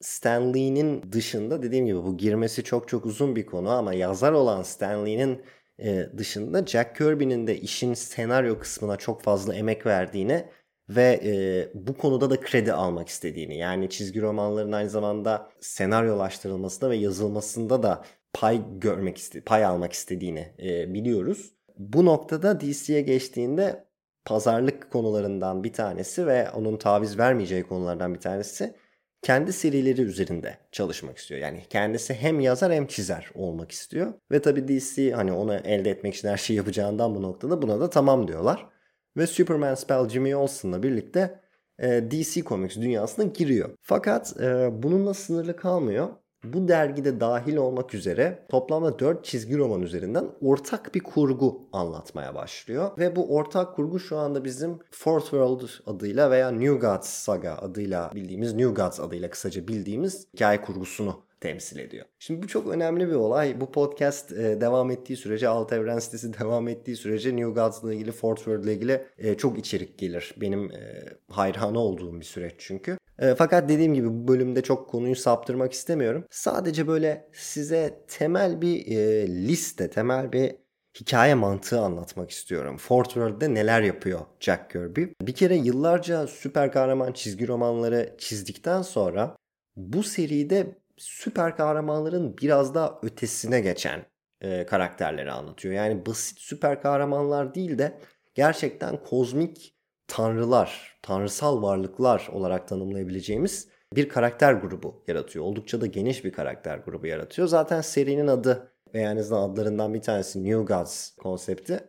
Stan 0.00 0.54
Lee'nin 0.54 1.12
dışında 1.12 1.62
dediğim 1.62 1.86
gibi 1.86 2.04
bu 2.04 2.16
girmesi 2.16 2.64
çok 2.64 2.88
çok 2.88 3.06
uzun 3.06 3.36
bir 3.36 3.46
konu 3.46 3.70
ama 3.70 3.94
yazar 3.94 4.32
olan 4.32 4.62
Stan 4.62 5.06
Lee'nin 5.06 5.42
e, 5.78 6.06
dışında 6.18 6.66
Jack 6.66 6.96
Kirby'nin 6.96 7.46
de 7.46 7.58
işin 7.60 7.94
senaryo 7.94 8.58
kısmına 8.58 8.96
çok 8.96 9.22
fazla 9.22 9.54
emek 9.54 9.86
verdiğine 9.86 10.50
ve 10.88 11.20
e, 11.24 11.32
bu 11.74 11.96
konuda 11.96 12.30
da 12.30 12.40
kredi 12.40 12.72
almak 12.72 13.08
istediğini 13.08 13.58
yani 13.58 13.90
çizgi 13.90 14.22
romanların 14.22 14.72
aynı 14.72 14.90
zamanda 14.90 15.50
senaryolaştırılmasında 15.60 16.90
ve 16.90 16.96
yazılmasında 16.96 17.82
da 17.82 18.04
pay 18.32 18.62
görmek 18.78 19.18
iste 19.18 19.40
pay 19.40 19.64
almak 19.64 19.92
istediğini 19.92 20.52
e, 20.62 20.94
biliyoruz. 20.94 21.52
Bu 21.78 22.04
noktada 22.04 22.60
DC'ye 22.60 23.00
geçtiğinde 23.00 23.86
pazarlık 24.24 24.90
konularından 24.92 25.64
bir 25.64 25.72
tanesi 25.72 26.26
ve 26.26 26.50
onun 26.50 26.76
taviz 26.76 27.18
vermeyeceği 27.18 27.62
konulardan 27.62 28.14
bir 28.14 28.20
tanesi 28.20 28.74
kendi 29.22 29.52
serileri 29.52 30.02
üzerinde 30.02 30.58
çalışmak 30.72 31.18
istiyor. 31.18 31.40
Yani 31.40 31.62
kendisi 31.70 32.14
hem 32.14 32.40
yazar 32.40 32.72
hem 32.72 32.86
çizer 32.86 33.30
olmak 33.34 33.72
istiyor. 33.72 34.12
Ve 34.32 34.42
tabii 34.42 34.68
DC 34.68 35.12
hani 35.12 35.32
onu 35.32 35.54
elde 35.54 35.90
etmek 35.90 36.14
için 36.14 36.28
her 36.28 36.36
şeyi 36.36 36.56
yapacağından 36.56 37.14
bu 37.14 37.22
noktada 37.22 37.62
buna 37.62 37.80
da 37.80 37.90
tamam 37.90 38.28
diyorlar 38.28 38.75
ve 39.16 39.26
Superman 39.26 39.74
Spell 39.74 40.08
Jimmy 40.08 40.36
Olsen'la 40.36 40.82
birlikte 40.82 41.40
e, 41.78 42.10
DC 42.10 42.42
Comics 42.42 42.76
dünyasına 42.76 43.24
giriyor. 43.24 43.70
Fakat 43.80 44.40
e, 44.40 44.70
bununla 44.82 45.14
sınırlı 45.14 45.56
kalmıyor. 45.56 46.08
Bu 46.44 46.68
dergide 46.68 47.20
dahil 47.20 47.56
olmak 47.56 47.94
üzere 47.94 48.46
toplamda 48.48 48.98
4 48.98 49.24
çizgi 49.24 49.58
roman 49.58 49.82
üzerinden 49.82 50.26
ortak 50.42 50.94
bir 50.94 51.00
kurgu 51.00 51.68
anlatmaya 51.72 52.34
başlıyor. 52.34 52.90
Ve 52.98 53.16
bu 53.16 53.34
ortak 53.34 53.76
kurgu 53.76 54.00
şu 54.00 54.16
anda 54.16 54.44
bizim 54.44 54.78
Fourth 54.90 55.24
World 55.24 55.60
adıyla 55.86 56.30
veya 56.30 56.50
New 56.50 56.74
Gods 56.74 57.08
Saga 57.08 57.54
adıyla 57.54 58.10
bildiğimiz 58.14 58.54
New 58.54 58.82
Gods 58.82 59.00
adıyla 59.00 59.30
kısaca 59.30 59.68
bildiğimiz 59.68 60.26
hikaye 60.34 60.60
kurgusunu 60.60 61.25
temsil 61.40 61.78
ediyor. 61.78 62.06
Şimdi 62.18 62.42
bu 62.42 62.48
çok 62.48 62.68
önemli 62.68 63.08
bir 63.08 63.14
olay. 63.14 63.60
Bu 63.60 63.72
podcast 63.72 64.32
e, 64.32 64.60
devam 64.60 64.90
ettiği 64.90 65.16
sürece, 65.16 65.48
Alt 65.48 65.72
Evren 65.72 65.98
sitesi 65.98 66.32
devam 66.40 66.68
ettiği 66.68 66.96
sürece 66.96 67.36
New 67.36 67.50
Gods'la 67.50 67.94
ilgili, 67.94 68.12
Fort 68.12 68.38
World'la 68.38 68.72
ilgili 68.72 69.06
e, 69.18 69.34
çok 69.34 69.58
içerik 69.58 69.98
gelir. 69.98 70.34
Benim 70.40 70.72
e, 70.72 71.04
hayranı 71.30 71.78
olduğum 71.78 72.20
bir 72.20 72.24
süreç 72.24 72.54
çünkü. 72.58 72.98
E, 73.18 73.34
fakat 73.34 73.68
dediğim 73.68 73.94
gibi 73.94 74.08
bu 74.08 74.28
bölümde 74.28 74.62
çok 74.62 74.90
konuyu 74.90 75.16
saptırmak 75.16 75.72
istemiyorum. 75.72 76.24
Sadece 76.30 76.88
böyle 76.88 77.28
size 77.32 78.04
temel 78.08 78.60
bir 78.60 78.86
e, 78.86 79.28
liste, 79.28 79.90
temel 79.90 80.32
bir 80.32 80.54
hikaye 81.00 81.34
mantığı 81.34 81.80
anlatmak 81.80 82.30
istiyorum. 82.30 82.76
Fort 82.76 83.06
World'de 83.06 83.54
neler 83.54 83.82
yapıyor 83.82 84.20
Jack 84.40 84.70
Kirby? 84.70 85.04
Bir 85.22 85.32
kere 85.32 85.56
yıllarca 85.56 86.26
süper 86.26 86.72
kahraman 86.72 87.12
çizgi 87.12 87.48
romanları 87.48 88.14
çizdikten 88.18 88.82
sonra 88.82 89.36
bu 89.76 90.02
seride 90.02 90.76
süper 90.96 91.56
kahramanların 91.56 92.38
biraz 92.38 92.74
daha 92.74 92.98
ötesine 93.02 93.60
geçen 93.60 94.06
e, 94.40 94.66
karakterleri 94.66 95.32
anlatıyor. 95.32 95.74
Yani 95.74 96.06
basit 96.06 96.38
süper 96.38 96.82
kahramanlar 96.82 97.54
değil 97.54 97.78
de 97.78 97.98
gerçekten 98.34 99.02
kozmik 99.02 99.76
tanrılar, 100.08 100.98
tanrısal 101.02 101.62
varlıklar 101.62 102.28
olarak 102.32 102.68
tanımlayabileceğimiz 102.68 103.68
bir 103.94 104.08
karakter 104.08 104.52
grubu 104.52 105.04
yaratıyor. 105.06 105.44
Oldukça 105.44 105.80
da 105.80 105.86
geniş 105.86 106.24
bir 106.24 106.32
karakter 106.32 106.78
grubu 106.78 107.06
yaratıyor. 107.06 107.48
Zaten 107.48 107.80
serinin 107.80 108.26
adı 108.26 108.72
yani 108.94 109.20
adlarından 109.20 109.94
bir 109.94 110.02
tanesi 110.02 110.44
New 110.44 110.74
Gods 110.74 111.16
konsepti. 111.16 111.80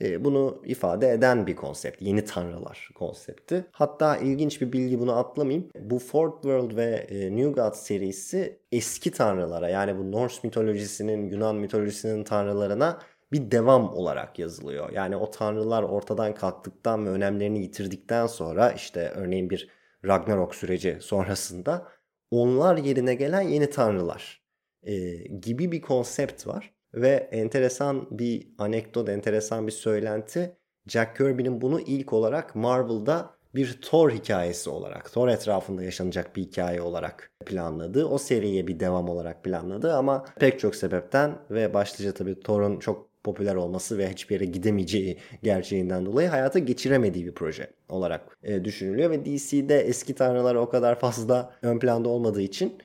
E, 0.00 0.24
bunu 0.24 0.62
ifade 0.64 1.10
eden 1.10 1.46
bir 1.46 1.56
konsept. 1.56 2.02
Yeni 2.02 2.24
tanrılar 2.24 2.90
konsepti. 2.94 3.64
Hatta 3.72 4.16
ilginç 4.16 4.60
bir 4.60 4.72
bilgi 4.72 5.00
bunu 5.00 5.16
atlamayayım. 5.16 5.68
Bu 5.80 5.98
Fourth 5.98 6.34
World 6.34 6.76
ve 6.76 7.06
e, 7.08 7.36
New 7.36 7.62
Gods 7.62 7.78
serisi 7.78 8.58
eski 8.72 9.10
tanrılara 9.10 9.68
yani 9.68 9.98
bu 9.98 10.12
Norse 10.12 10.40
mitolojisinin, 10.42 11.30
Yunan 11.30 11.56
mitolojisinin 11.56 12.24
tanrılarına 12.24 12.98
bir 13.32 13.50
devam 13.50 13.94
olarak 13.94 14.38
yazılıyor. 14.38 14.92
Yani 14.92 15.16
o 15.16 15.30
tanrılar 15.30 15.82
ortadan 15.82 16.34
kalktıktan 16.34 17.06
ve 17.06 17.10
önemlerini 17.10 17.62
yitirdikten 17.62 18.26
sonra 18.26 18.72
işte 18.72 19.12
örneğin 19.14 19.50
bir 19.50 19.68
Ragnarok 20.06 20.54
süreci 20.54 20.98
sonrasında 21.00 21.88
onlar 22.30 22.76
yerine 22.76 23.14
gelen 23.14 23.40
yeni 23.40 23.70
tanrılar 23.70 24.42
e, 24.82 25.16
gibi 25.16 25.72
bir 25.72 25.80
konsept 25.80 26.46
var. 26.46 26.74
Ve 26.94 27.28
enteresan 27.32 28.06
bir 28.10 28.48
anekdot, 28.58 29.08
enteresan 29.08 29.66
bir 29.66 29.72
söylenti. 29.72 30.56
Jack 30.86 31.16
Kirby'nin 31.16 31.60
bunu 31.60 31.80
ilk 31.80 32.12
olarak 32.12 32.54
Marvel'da 32.54 33.30
bir 33.54 33.78
Thor 33.82 34.10
hikayesi 34.10 34.70
olarak, 34.70 35.12
Thor 35.12 35.28
etrafında 35.28 35.82
yaşanacak 35.82 36.36
bir 36.36 36.42
hikaye 36.42 36.82
olarak 36.82 37.32
planladı. 37.46 38.06
O 38.06 38.18
seriye 38.18 38.66
bir 38.66 38.80
devam 38.80 39.08
olarak 39.08 39.44
planladı 39.44 39.94
ama 39.94 40.24
pek 40.40 40.60
çok 40.60 40.76
sebepten 40.76 41.38
ve 41.50 41.74
başlıca 41.74 42.12
tabii 42.12 42.40
Thor'un 42.40 42.78
çok 42.78 43.12
popüler 43.24 43.54
olması 43.54 43.98
ve 43.98 44.10
hiçbir 44.10 44.34
yere 44.34 44.44
gidemeyeceği 44.44 45.18
gerçeğinden 45.42 46.06
dolayı 46.06 46.28
hayata 46.28 46.58
geçiremediği 46.58 47.26
bir 47.26 47.34
proje 47.34 47.70
olarak 47.88 48.38
e, 48.42 48.64
düşünülüyor 48.64 49.10
ve 49.10 49.24
DC'de 49.24 49.80
eski 49.80 50.14
tanrılar 50.14 50.54
o 50.54 50.68
kadar 50.68 51.00
fazla 51.00 51.52
ön 51.62 51.78
planda 51.78 52.08
olmadığı 52.08 52.42
için 52.42 52.78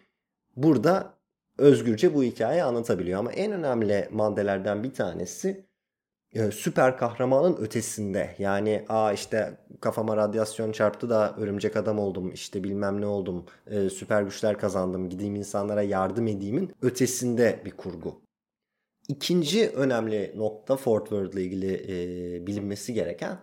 burada 0.55 1.16
özgürce 1.57 2.13
bu 2.13 2.23
hikayeyi 2.23 2.63
anlatabiliyor 2.63 3.19
ama 3.19 3.31
en 3.31 3.51
önemli 3.51 4.09
maddelerden 4.11 4.83
bir 4.83 4.93
tanesi 4.93 5.67
e, 6.33 6.51
süper 6.51 6.97
kahramanın 6.97 7.57
ötesinde. 7.57 8.35
Yani 8.39 8.85
a 8.89 9.13
işte 9.13 9.57
kafama 9.81 10.17
radyasyon 10.17 10.71
çarptı 10.71 11.09
da 11.09 11.35
örümcek 11.37 11.77
adam 11.77 11.99
oldum 11.99 12.31
işte 12.31 12.63
bilmem 12.63 13.01
ne 13.01 13.05
oldum 13.05 13.45
e, 13.67 13.89
süper 13.89 14.21
güçler 14.21 14.57
kazandım 14.57 15.09
gideyim 15.09 15.35
insanlara 15.35 15.81
yardım 15.81 16.27
edeyim'in 16.27 16.71
ötesinde 16.81 17.61
bir 17.65 17.71
kurgu. 17.71 18.21
İkinci 19.07 19.69
önemli 19.69 20.33
nokta 20.35 20.75
Fort 20.77 21.03
World 21.03 21.33
ile 21.33 21.43
ilgili 21.43 21.73
e, 21.73 22.47
bilinmesi 22.47 22.93
gereken 22.93 23.37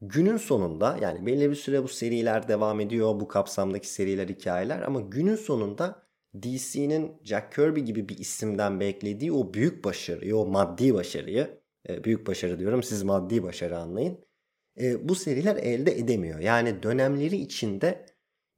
günün 0.00 0.36
sonunda 0.36 0.98
yani 1.00 1.26
belli 1.26 1.50
bir 1.50 1.54
süre 1.54 1.82
bu 1.82 1.88
seriler 1.88 2.48
devam 2.48 2.80
ediyor 2.80 3.20
bu 3.20 3.28
kapsamdaki 3.28 3.88
seriler 3.88 4.28
hikayeler 4.28 4.82
ama 4.82 5.00
günün 5.00 5.36
sonunda 5.36 6.01
DC'nin 6.34 7.12
Jack 7.24 7.52
Kirby 7.52 7.80
gibi 7.80 8.08
bir 8.08 8.18
isimden 8.18 8.80
beklediği 8.80 9.32
o 9.32 9.54
büyük 9.54 9.84
başarıyı, 9.84 10.36
o 10.36 10.46
maddi 10.46 10.94
başarıyı 10.94 11.60
e, 11.88 12.04
büyük 12.04 12.26
başarı 12.26 12.58
diyorum 12.58 12.82
siz 12.82 13.02
maddi 13.02 13.42
başarı 13.42 13.78
anlayın. 13.78 14.18
E, 14.80 15.08
bu 15.08 15.14
seriler 15.14 15.56
elde 15.56 15.98
edemiyor. 15.98 16.38
Yani 16.40 16.82
dönemleri 16.82 17.36
içinde 17.36 18.06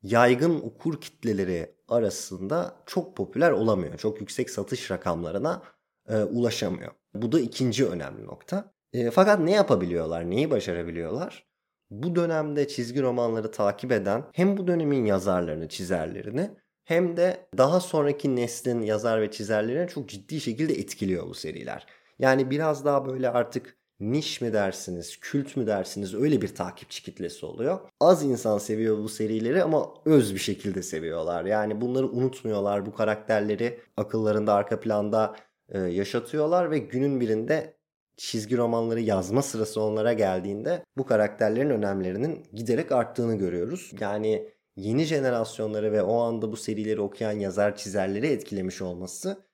yaygın 0.03 0.61
okur 0.61 1.01
kitleleri 1.01 1.75
arasında 1.89 2.77
çok 2.87 3.17
popüler 3.17 3.51
olamıyor. 3.51 3.99
Çok 3.99 4.21
yüksek 4.21 4.51
satış 4.51 4.91
rakamlarına 4.91 5.63
e, 6.09 6.17
ulaşamıyor. 6.17 6.93
Bu 7.15 7.33
da 7.33 7.41
ikinci 7.41 7.87
önemli 7.87 8.27
nokta. 8.27 8.75
Fakat 9.13 9.41
ne 9.41 9.53
yapabiliyorlar, 9.53 10.31
neyi 10.31 10.51
başarabiliyorlar? 10.51 11.47
Bu 11.91 12.17
dönemde 12.17 12.69
çizgi 12.69 13.03
romanları 13.03 13.51
takip 13.51 13.93
eden 13.93 14.25
hem 14.33 14.57
bu 14.57 14.67
dönemin 14.67 15.05
yazarlarını, 15.05 15.69
çizerlerini 15.69 16.51
hem 16.85 17.17
de 17.17 17.47
daha 17.59 17.81
sonraki 17.81 18.37
neslin 18.37 18.83
yazar 18.83 19.21
ve 19.21 19.31
çizerlerini 19.31 19.89
çok 19.89 20.09
ciddi 20.09 20.41
şekilde 20.41 20.75
etkiliyor 20.75 21.27
bu 21.29 21.35
seriler. 21.35 21.87
Yani 22.19 22.51
biraz 22.51 22.85
daha 22.85 23.07
böyle 23.07 23.31
artık 23.31 23.77
niş 24.01 24.41
mi 24.41 24.53
dersiniz, 24.53 25.21
kült 25.21 25.57
mü 25.57 25.67
dersiniz 25.67 26.15
öyle 26.15 26.43
bir 26.43 26.55
takipçi 26.55 27.03
kitlesi 27.03 27.47
oluyor. 27.47 27.81
Az 28.01 28.25
insan 28.25 28.59
seviyor 28.59 28.99
bu 28.99 29.09
serileri 29.09 29.63
ama 29.63 29.95
öz 30.05 30.35
bir 30.35 30.39
şekilde 30.39 30.83
seviyorlar. 30.83 31.45
Yani 31.45 31.81
bunları 31.81 32.09
unutmuyorlar. 32.09 32.87
Bu 32.87 32.95
karakterleri 32.95 33.81
akıllarında 33.97 34.55
arka 34.55 34.81
planda 34.81 35.37
e, 35.69 35.79
yaşatıyorlar 35.79 36.71
ve 36.71 36.79
günün 36.79 37.21
birinde 37.21 37.77
çizgi 38.17 38.57
romanları 38.57 39.01
yazma 39.01 39.43
sırası 39.43 39.81
onlara 39.81 40.13
geldiğinde 40.13 40.85
bu 40.97 41.07
karakterlerin 41.07 41.71
önemlerinin 41.71 42.47
giderek 42.53 42.93
arttığını 42.93 43.39
görüyoruz. 43.39 43.93
Yani 44.01 44.49
yeni 44.77 45.05
jenerasyonları 45.05 45.93
ve 45.93 46.03
o 46.03 46.21
anda 46.21 46.53
bu 46.53 46.57
serileri 46.57 47.01
okuyan 47.01 47.33
yazar 47.33 47.77
çizerleri 47.77 48.27
etkilemiş 48.27 48.83
olması 48.83 49.45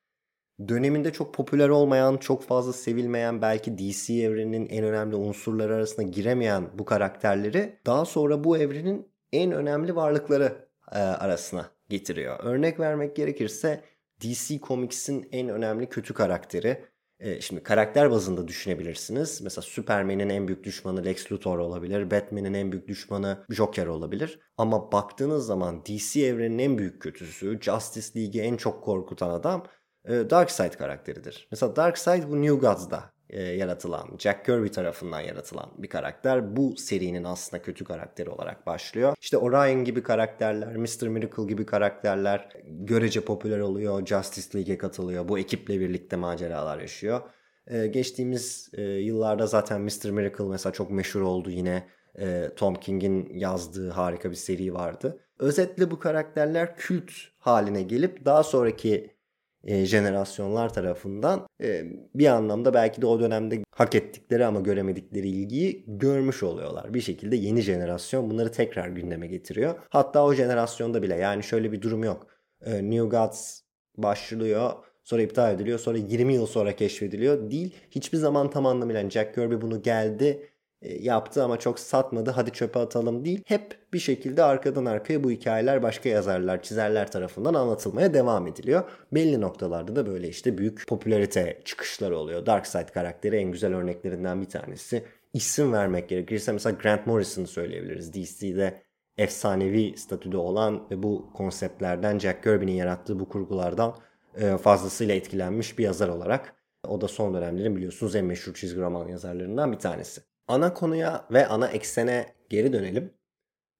döneminde 0.68 1.12
çok 1.12 1.34
popüler 1.34 1.68
olmayan, 1.68 2.16
çok 2.16 2.42
fazla 2.42 2.72
sevilmeyen, 2.72 3.42
belki 3.42 3.78
DC 3.78 4.14
evreninin 4.14 4.66
en 4.66 4.84
önemli 4.84 5.16
unsurları 5.16 5.74
arasına 5.74 6.04
giremeyen 6.04 6.68
bu 6.78 6.84
karakterleri 6.84 7.78
daha 7.86 8.04
sonra 8.04 8.44
bu 8.44 8.58
evrenin 8.58 9.08
en 9.32 9.52
önemli 9.52 9.96
varlıkları 9.96 10.68
e, 10.92 10.98
arasına 10.98 11.70
getiriyor. 11.88 12.40
Örnek 12.44 12.80
vermek 12.80 13.16
gerekirse 13.16 13.84
DC 14.20 14.60
Comics'in 14.60 15.28
en 15.32 15.48
önemli 15.48 15.88
kötü 15.88 16.14
karakteri. 16.14 16.84
E, 17.20 17.40
şimdi 17.40 17.62
karakter 17.62 18.10
bazında 18.10 18.48
düşünebilirsiniz. 18.48 19.40
Mesela 19.40 19.62
Superman'in 19.62 20.28
en 20.28 20.48
büyük 20.48 20.64
düşmanı 20.64 21.04
Lex 21.04 21.32
Luthor 21.32 21.58
olabilir. 21.58 22.10
Batman'in 22.10 22.54
en 22.54 22.72
büyük 22.72 22.88
düşmanı 22.88 23.44
Joker 23.50 23.86
olabilir. 23.86 24.40
Ama 24.56 24.92
baktığınız 24.92 25.46
zaman 25.46 25.84
DC 25.84 26.20
evreninin 26.20 26.58
en 26.58 26.78
büyük 26.78 27.02
kötüsü, 27.02 27.58
Justice 27.60 28.20
League'i 28.20 28.40
en 28.40 28.56
çok 28.56 28.84
korkutan 28.84 29.30
adam 29.30 29.66
e, 30.04 30.30
Darkseid 30.30 30.72
karakteridir. 30.72 31.48
Mesela 31.50 31.76
Darkseid 31.76 32.24
bu 32.28 32.42
New 32.42 32.56
Gods'da 32.56 33.12
e, 33.32 33.42
yaratılan, 33.42 34.08
Jack 34.18 34.44
Kirby 34.44 34.68
tarafından 34.68 35.20
yaratılan 35.20 35.70
bir 35.78 35.88
karakter. 35.88 36.56
Bu 36.56 36.76
serinin 36.76 37.24
aslında 37.24 37.62
kötü 37.62 37.84
karakteri 37.84 38.30
olarak 38.30 38.66
başlıyor. 38.66 39.14
İşte 39.20 39.38
Orion 39.38 39.84
gibi 39.84 40.02
karakterler, 40.02 40.76
Mr. 40.76 41.08
Miracle 41.08 41.44
gibi 41.44 41.66
karakterler 41.66 42.48
görece 42.64 43.20
popüler 43.20 43.58
oluyor. 43.58 44.06
Justice 44.06 44.58
League'e 44.58 44.78
katılıyor. 44.78 45.28
Bu 45.28 45.38
ekiple 45.38 45.80
birlikte 45.80 46.16
maceralar 46.16 46.78
yaşıyor. 46.80 47.20
E, 47.66 47.86
geçtiğimiz 47.86 48.70
e, 48.72 48.82
yıllarda 48.82 49.46
zaten 49.46 49.80
Mr. 49.80 50.10
Miracle 50.10 50.44
mesela 50.44 50.72
çok 50.72 50.90
meşhur 50.90 51.20
oldu 51.20 51.50
yine. 51.50 51.86
E, 52.18 52.50
Tom 52.56 52.74
King'in 52.74 53.34
yazdığı 53.34 53.90
harika 53.90 54.30
bir 54.30 54.36
seri 54.36 54.74
vardı. 54.74 55.20
Özetle 55.38 55.90
bu 55.90 55.98
karakterler 55.98 56.76
kült 56.76 57.10
haline 57.38 57.82
gelip 57.82 58.24
daha 58.24 58.42
sonraki 58.42 59.19
e, 59.64 59.84
jenerasyonlar 59.86 60.74
tarafından 60.74 61.46
e, 61.62 61.84
bir 62.14 62.26
anlamda 62.26 62.74
belki 62.74 63.02
de 63.02 63.06
o 63.06 63.20
dönemde 63.20 63.62
hak 63.70 63.94
ettikleri 63.94 64.46
ama 64.46 64.60
göremedikleri 64.60 65.28
ilgiyi 65.28 65.84
görmüş 65.86 66.42
oluyorlar. 66.42 66.94
Bir 66.94 67.00
şekilde 67.00 67.36
yeni 67.36 67.60
jenerasyon 67.60 68.30
bunları 68.30 68.52
tekrar 68.52 68.88
gündeme 68.88 69.26
getiriyor. 69.26 69.74
Hatta 69.88 70.24
o 70.24 70.34
jenerasyonda 70.34 71.02
bile 71.02 71.16
yani 71.16 71.42
şöyle 71.42 71.72
bir 71.72 71.82
durum 71.82 72.04
yok. 72.04 72.26
E, 72.64 72.90
New 72.90 73.16
Gods 73.16 73.60
başlıyor 73.96 74.72
sonra 75.04 75.22
iptal 75.22 75.54
ediliyor 75.54 75.78
sonra 75.78 75.98
20 75.98 76.34
yıl 76.34 76.46
sonra 76.46 76.76
keşfediliyor 76.76 77.50
değil. 77.50 77.74
Hiçbir 77.90 78.18
zaman 78.18 78.50
tam 78.50 78.66
anlamıyla 78.66 79.10
Jack 79.10 79.34
Kirby 79.34 79.54
bunu 79.60 79.82
geldi 79.82 80.50
yaptı 80.82 81.44
ama 81.44 81.58
çok 81.58 81.78
satmadı 81.78 82.30
hadi 82.30 82.50
çöpe 82.50 82.78
atalım 82.78 83.24
değil. 83.24 83.42
Hep 83.46 83.78
bir 83.92 83.98
şekilde 83.98 84.42
arkadan 84.42 84.84
arkaya 84.84 85.24
bu 85.24 85.30
hikayeler 85.30 85.82
başka 85.82 86.08
yazarlar, 86.08 86.62
çizerler 86.62 87.10
tarafından 87.10 87.54
anlatılmaya 87.54 88.14
devam 88.14 88.46
ediliyor. 88.46 88.84
Belli 89.12 89.40
noktalarda 89.40 89.96
da 89.96 90.06
böyle 90.06 90.28
işte 90.28 90.58
büyük 90.58 90.86
popülarite 90.88 91.60
çıkışları 91.64 92.18
oluyor. 92.18 92.46
Darkseid 92.46 92.88
karakteri 92.88 93.36
en 93.36 93.52
güzel 93.52 93.74
örneklerinden 93.74 94.40
bir 94.40 94.48
tanesi. 94.48 95.04
İsim 95.32 95.72
vermek 95.72 96.08
gerekirse 96.08 96.52
mesela 96.52 96.76
Grant 96.82 97.06
Morrison'ı 97.06 97.46
söyleyebiliriz. 97.46 98.12
DC'de 98.12 98.82
efsanevi 99.18 99.96
statüde 99.96 100.36
olan 100.36 100.90
ve 100.90 101.02
bu 101.02 101.30
konseptlerden 101.34 102.18
Jack 102.18 102.42
Kirby'nin 102.42 102.72
yarattığı 102.72 103.20
bu 103.20 103.28
kurgulardan 103.28 103.94
e, 104.34 104.56
fazlasıyla 104.56 105.14
etkilenmiş 105.14 105.78
bir 105.78 105.84
yazar 105.84 106.08
olarak. 106.08 106.54
O 106.88 107.00
da 107.00 107.08
son 107.08 107.34
dönemlerin 107.34 107.76
biliyorsunuz 107.76 108.16
en 108.16 108.24
meşhur 108.24 108.54
çizgi 108.54 108.80
roman 108.80 109.08
yazarlarından 109.08 109.72
bir 109.72 109.78
tanesi. 109.78 110.29
Ana 110.50 110.74
konuya 110.74 111.26
ve 111.30 111.46
ana 111.46 111.68
eksene 111.68 112.26
geri 112.48 112.72
dönelim. 112.72 113.14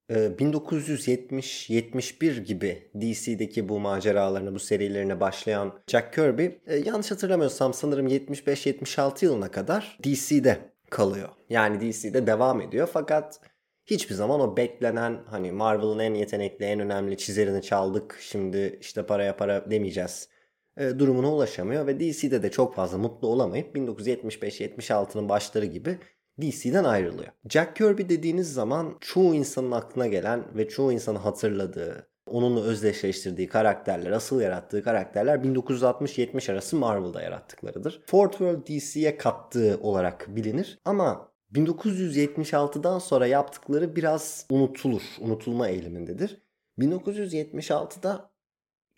1970-71 0.09 2.39
ee, 2.39 2.43
gibi 2.43 2.91
DC'deki 2.95 3.69
bu 3.69 3.79
maceralarını, 3.79 4.55
bu 4.55 4.59
serilerine 4.59 5.19
başlayan 5.19 5.73
Jack 5.87 6.13
Kirby 6.13 6.45
e, 6.65 6.75
yanlış 6.75 7.11
hatırlamıyorsam 7.11 7.73
sanırım 7.73 8.07
75-76 8.07 9.25
yılına 9.25 9.51
kadar 9.51 9.97
DC'de 10.03 10.57
kalıyor. 10.89 11.29
Yani 11.49 11.79
DC'de 11.79 12.27
devam 12.27 12.61
ediyor 12.61 12.89
fakat 12.93 13.39
hiçbir 13.85 14.15
zaman 14.15 14.39
o 14.39 14.57
beklenen 14.57 15.19
hani 15.25 15.51
Marvel'ın 15.51 15.99
en 15.99 16.13
yetenekli, 16.13 16.65
en 16.65 16.79
önemli 16.79 17.17
çizerini 17.17 17.61
çaldık 17.61 18.17
şimdi 18.21 18.77
işte 18.81 19.05
paraya 19.05 19.37
para 19.37 19.71
demeyeceğiz 19.71 20.29
e, 20.77 20.99
durumuna 20.99 21.33
ulaşamıyor 21.33 21.87
ve 21.87 21.99
DC'de 21.99 22.43
de 22.43 22.51
çok 22.51 22.75
fazla 22.75 22.97
mutlu 22.97 23.27
olamayıp 23.27 23.75
1975-76'nın 23.75 25.29
başları 25.29 25.65
gibi 25.65 25.97
DC'den 26.41 26.83
ayrılıyor. 26.83 27.31
Jack 27.49 27.75
Kirby 27.75 28.01
dediğiniz 28.01 28.53
zaman 28.53 28.97
çoğu 29.01 29.35
insanın 29.35 29.71
aklına 29.71 30.07
gelen 30.07 30.43
ve 30.55 30.69
çoğu 30.69 30.91
insanın 30.91 31.19
hatırladığı, 31.19 32.07
onunla 32.25 32.61
özdeşleştirdiği 32.61 33.47
karakterler, 33.47 34.11
asıl 34.11 34.41
yarattığı 34.41 34.83
karakterler 34.83 35.35
1960-70 35.35 36.51
arası 36.51 36.75
Marvel'da 36.75 37.21
yarattıklarıdır. 37.21 38.01
Fort 38.05 38.31
World 38.31 38.67
DC'ye 38.67 39.17
kattığı 39.17 39.79
olarak 39.81 40.27
bilinir 40.35 40.79
ama 40.85 41.31
1976'dan 41.53 42.99
sonra 42.99 43.27
yaptıkları 43.27 43.95
biraz 43.95 44.45
unutulur, 44.49 45.01
unutulma 45.19 45.67
eğilimindedir. 45.67 46.41
1976'da 46.79 48.30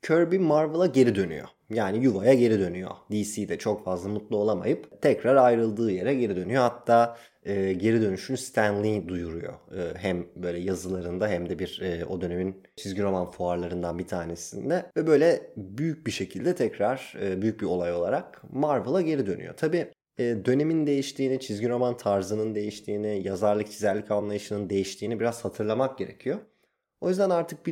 Kirby 0.04 0.38
Marvel'a 0.38 0.86
geri 0.86 1.16
dönüyor. 1.16 1.48
Yani 1.70 2.04
yuvaya 2.04 2.34
geri 2.34 2.60
dönüyor. 2.60 2.92
DC'de 3.12 3.58
çok 3.58 3.86
fazla 3.86 4.10
mutlu 4.10 4.38
olamayıp 4.38 5.02
tekrar 5.02 5.36
ayrıldığı 5.36 5.92
yere 5.92 6.14
geri 6.14 6.36
dönüyor. 6.36 6.62
Hatta 6.62 7.18
e, 7.44 7.74
geri 7.74 8.02
dönüşünü 8.02 8.38
Stan 8.38 8.84
Lee 8.84 9.08
duyuruyor. 9.08 9.54
E, 9.54 9.98
hem 9.98 10.26
böyle 10.36 10.60
yazılarında 10.60 11.28
hem 11.28 11.50
de 11.50 11.60
bir 11.60 11.82
e, 11.82 12.06
o 12.06 12.22
dönemin 12.22 12.64
çizgi 12.76 13.04
roman 13.04 13.32
fuarlarından 13.32 14.00
bir 14.00 14.08
tanesinde. 14.08 14.86
Ve 14.98 15.08
böyle 15.08 15.54
büyük 15.58 16.08
bir 16.08 16.12
şekilde 16.12 16.56
tekrar 16.56 17.14
e, 17.22 17.42
büyük 17.42 17.62
bir 17.62 17.66
olay 17.66 17.94
olarak 17.94 18.42
Marvel'a 18.54 19.02
geri 19.02 19.26
dönüyor. 19.26 19.54
Tabi 19.58 19.92
e, 20.18 20.24
dönemin 20.46 20.88
değiştiğini, 20.88 21.40
çizgi 21.40 21.70
roman 21.70 21.98
tarzının 21.98 22.56
değiştiğini, 22.56 23.22
yazarlık 23.28 23.72
çizerlik 23.72 24.12
anlayışının 24.12 24.70
değiştiğini 24.70 25.20
biraz 25.20 25.46
hatırlamak 25.46 25.98
gerekiyor. 25.98 26.40
O 27.02 27.10
yüzden 27.10 27.30
artık 27.30 27.66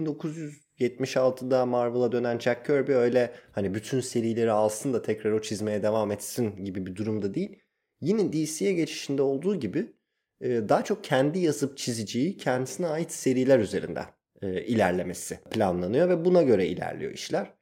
1976'da 0.79 1.65
Marvel'a 1.65 2.11
dönen 2.11 2.39
Jack 2.39 2.65
Kirby 2.65 2.93
öyle 2.93 3.33
hani 3.51 3.73
bütün 3.73 3.99
serileri 3.99 4.51
alsın 4.51 4.93
da 4.93 5.01
tekrar 5.01 5.31
o 5.31 5.41
çizmeye 5.41 5.83
devam 5.83 6.11
etsin 6.11 6.65
gibi 6.65 6.85
bir 6.85 6.95
durumda 6.95 7.33
değil. 7.33 7.59
Yine 8.01 8.33
DC'ye 8.33 8.73
geçişinde 8.73 9.21
olduğu 9.21 9.55
gibi 9.55 9.93
e, 10.41 10.69
daha 10.69 10.83
çok 10.83 11.03
kendi 11.03 11.39
yazıp 11.39 11.77
çizeceği 11.77 12.37
kendisine 12.37 12.87
ait 12.87 13.11
seriler 13.11 13.59
üzerinden 13.59 14.05
e, 14.41 14.63
ilerlemesi 14.63 15.39
planlanıyor 15.51 16.09
ve 16.09 16.25
buna 16.25 16.41
göre 16.41 16.67
ilerliyor 16.67 17.11
işler. 17.11 17.53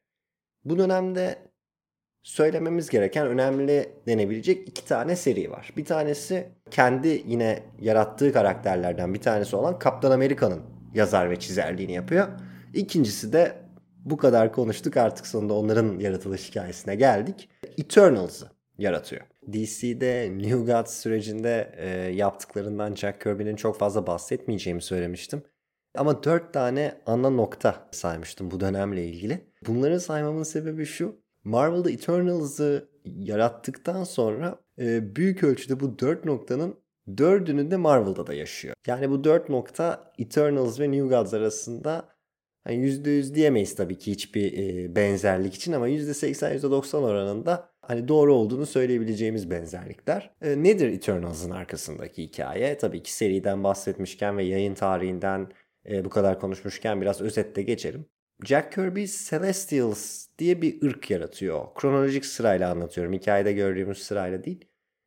Bu 0.64 0.78
dönemde 0.78 1.38
söylememiz 2.22 2.90
gereken 2.90 3.26
önemli 3.26 3.92
denebilecek 4.06 4.68
iki 4.68 4.84
tane 4.84 5.16
seri 5.16 5.50
var. 5.50 5.72
Bir 5.76 5.84
tanesi 5.84 6.48
kendi 6.70 7.22
yine 7.26 7.62
yarattığı 7.80 8.32
karakterlerden 8.32 9.14
bir 9.14 9.20
tanesi 9.20 9.56
olan 9.56 9.78
Kaptan 9.78 10.10
Amerika'nın 10.10 10.62
yazar 10.94 11.30
ve 11.30 11.38
çizerliğini 11.38 11.92
yapıyor. 11.92 12.28
İkincisi 12.74 13.32
de 13.32 13.56
bu 14.04 14.16
kadar 14.16 14.52
konuştuk 14.52 14.96
artık 14.96 15.26
sonunda 15.26 15.54
onların 15.54 15.98
yaratılış 15.98 16.50
hikayesine 16.50 16.94
geldik. 16.94 17.48
Eternals'ı 17.78 18.50
yaratıyor. 18.78 19.22
DC'de 19.52 20.30
New 20.38 20.72
Gods 20.72 20.94
sürecinde 20.94 21.74
e, 21.76 21.88
yaptıklarından 22.14 22.94
Jack 22.94 23.20
Kirby'nin 23.20 23.56
çok 23.56 23.78
fazla 23.78 24.06
bahsetmeyeceğimi 24.06 24.82
söylemiştim. 24.82 25.42
Ama 25.94 26.22
dört 26.22 26.52
tane 26.52 26.94
ana 27.06 27.30
nokta 27.30 27.88
saymıştım 27.90 28.50
bu 28.50 28.60
dönemle 28.60 29.04
ilgili. 29.04 29.44
Bunları 29.66 30.00
saymamın 30.00 30.42
sebebi 30.42 30.86
şu. 30.86 31.16
Marvel'da 31.44 31.90
Eternals'ı 31.90 32.88
yarattıktan 33.04 34.04
sonra 34.04 34.58
e, 34.78 35.16
büyük 35.16 35.44
ölçüde 35.44 35.80
bu 35.80 35.98
dört 35.98 36.24
noktanın 36.24 36.74
dördünü 37.18 37.70
de 37.70 37.76
Marvel'da 37.76 38.26
da 38.26 38.34
yaşıyor. 38.34 38.74
Yani 38.86 39.10
bu 39.10 39.24
dört 39.24 39.48
nokta 39.48 40.12
Eternals 40.18 40.80
ve 40.80 40.90
New 40.90 41.16
Gods 41.16 41.34
arasında 41.34 42.08
hani 42.64 42.76
%100 42.76 43.34
diyemeyiz 43.34 43.74
tabii 43.74 43.98
ki 43.98 44.10
hiçbir 44.10 44.52
e, 44.58 44.96
benzerlik 44.96 45.54
için 45.54 45.72
ama 45.72 45.88
%80 45.88 46.54
%90 46.54 46.96
oranında 46.96 47.70
hani 47.82 48.08
doğru 48.08 48.34
olduğunu 48.34 48.66
söyleyebileceğimiz 48.66 49.50
benzerlikler. 49.50 50.30
E, 50.42 50.62
nedir 50.62 50.88
Eternals'ın 50.88 51.50
arkasındaki 51.50 52.22
hikaye? 52.22 52.78
Tabii 52.78 53.02
ki 53.02 53.12
seriden 53.12 53.64
bahsetmişken 53.64 54.38
ve 54.38 54.44
yayın 54.44 54.74
tarihinden 54.74 55.48
e, 55.90 56.04
bu 56.04 56.08
kadar 56.08 56.40
konuşmuşken 56.40 57.00
biraz 57.00 57.20
özette 57.20 57.62
geçelim. 57.62 58.06
Jack 58.44 58.72
Kirby 58.72 59.04
Celestials 59.04 60.26
diye 60.38 60.62
bir 60.62 60.82
ırk 60.82 61.10
yaratıyor. 61.10 61.74
Kronolojik 61.74 62.26
sırayla 62.26 62.70
anlatıyorum. 62.70 63.12
Hikayede 63.12 63.52
gördüğümüz 63.52 64.02
sırayla 64.02 64.44
değil. 64.44 64.64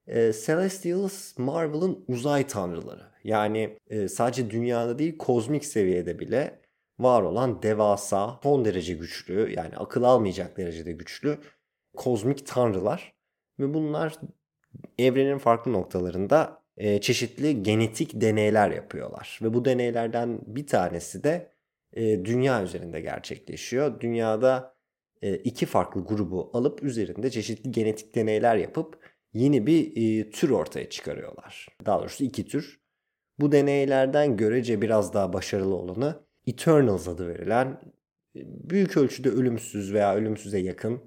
E, 0.07 0.31
Celestials 0.45 1.37
Marvel'ın 1.37 2.05
uzay 2.07 2.47
tanrıları. 2.47 3.03
Yani 3.23 3.77
e, 3.89 4.07
sadece 4.07 4.49
dünyada 4.49 4.99
değil 4.99 5.17
kozmik 5.17 5.65
seviyede 5.65 6.19
bile 6.19 6.62
var 6.99 7.21
olan 7.21 7.63
devasa, 7.63 8.39
son 8.43 8.65
derece 8.65 8.93
güçlü 8.93 9.53
yani 9.55 9.77
akıl 9.77 10.03
almayacak 10.03 10.57
derecede 10.57 10.91
güçlü 10.91 11.37
kozmik 11.95 12.47
tanrılar. 12.47 13.13
Ve 13.59 13.73
bunlar 13.73 14.13
evrenin 14.97 15.37
farklı 15.37 15.73
noktalarında 15.73 16.63
e, 16.77 17.01
çeşitli 17.01 17.63
genetik 17.63 18.21
deneyler 18.21 18.71
yapıyorlar. 18.71 19.39
Ve 19.41 19.53
bu 19.53 19.65
deneylerden 19.65 20.39
bir 20.45 20.67
tanesi 20.67 21.23
de 21.23 21.53
e, 21.93 22.25
dünya 22.25 22.63
üzerinde 22.63 23.01
gerçekleşiyor. 23.01 23.99
Dünyada 23.99 24.75
e, 25.21 25.35
iki 25.35 25.65
farklı 25.65 26.05
grubu 26.05 26.51
alıp 26.53 26.83
üzerinde 26.83 27.31
çeşitli 27.31 27.71
genetik 27.71 28.15
deneyler 28.15 28.55
yapıp 28.55 28.99
yeni 29.33 29.67
bir 29.67 29.91
e, 29.95 30.29
tür 30.29 30.49
ortaya 30.49 30.89
çıkarıyorlar. 30.89 31.67
Daha 31.85 31.99
doğrusu 31.99 32.23
iki 32.23 32.47
tür. 32.47 32.79
Bu 33.39 33.51
deneylerden 33.51 34.37
görece 34.37 34.81
biraz 34.81 35.13
daha 35.13 35.33
başarılı 35.33 35.75
olanı 35.75 36.23
Eternals 36.47 37.07
adı 37.07 37.27
verilen 37.27 37.81
büyük 38.35 38.97
ölçüde 38.97 39.29
ölümsüz 39.29 39.93
veya 39.93 40.15
ölümsüze 40.15 40.59
yakın 40.59 41.01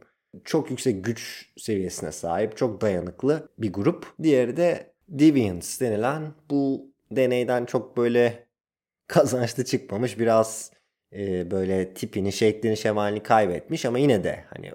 çok 0.44 0.70
yüksek 0.70 1.05
güç 1.05 1.53
seviyesine 1.57 2.12
sahip 2.12 2.57
çok 2.57 2.81
dayanıklı 2.81 3.49
bir 3.59 3.72
grup. 3.72 4.14
Diğeri 4.22 4.57
de 4.57 4.92
Deviants 5.09 5.81
denilen 5.81 6.33
bu 6.51 6.92
deneyden 7.11 7.64
çok 7.64 7.96
böyle 7.96 8.46
kazançlı 9.07 9.64
çıkmamış 9.64 10.18
biraz 10.18 10.72
e, 11.12 11.51
böyle 11.51 11.94
tipini, 11.94 12.33
şeklini, 12.33 12.77
şemalini 12.77 13.22
kaybetmiş 13.22 13.85
ama 13.85 13.99
yine 13.99 14.25
de 14.25 14.44
hani 14.55 14.72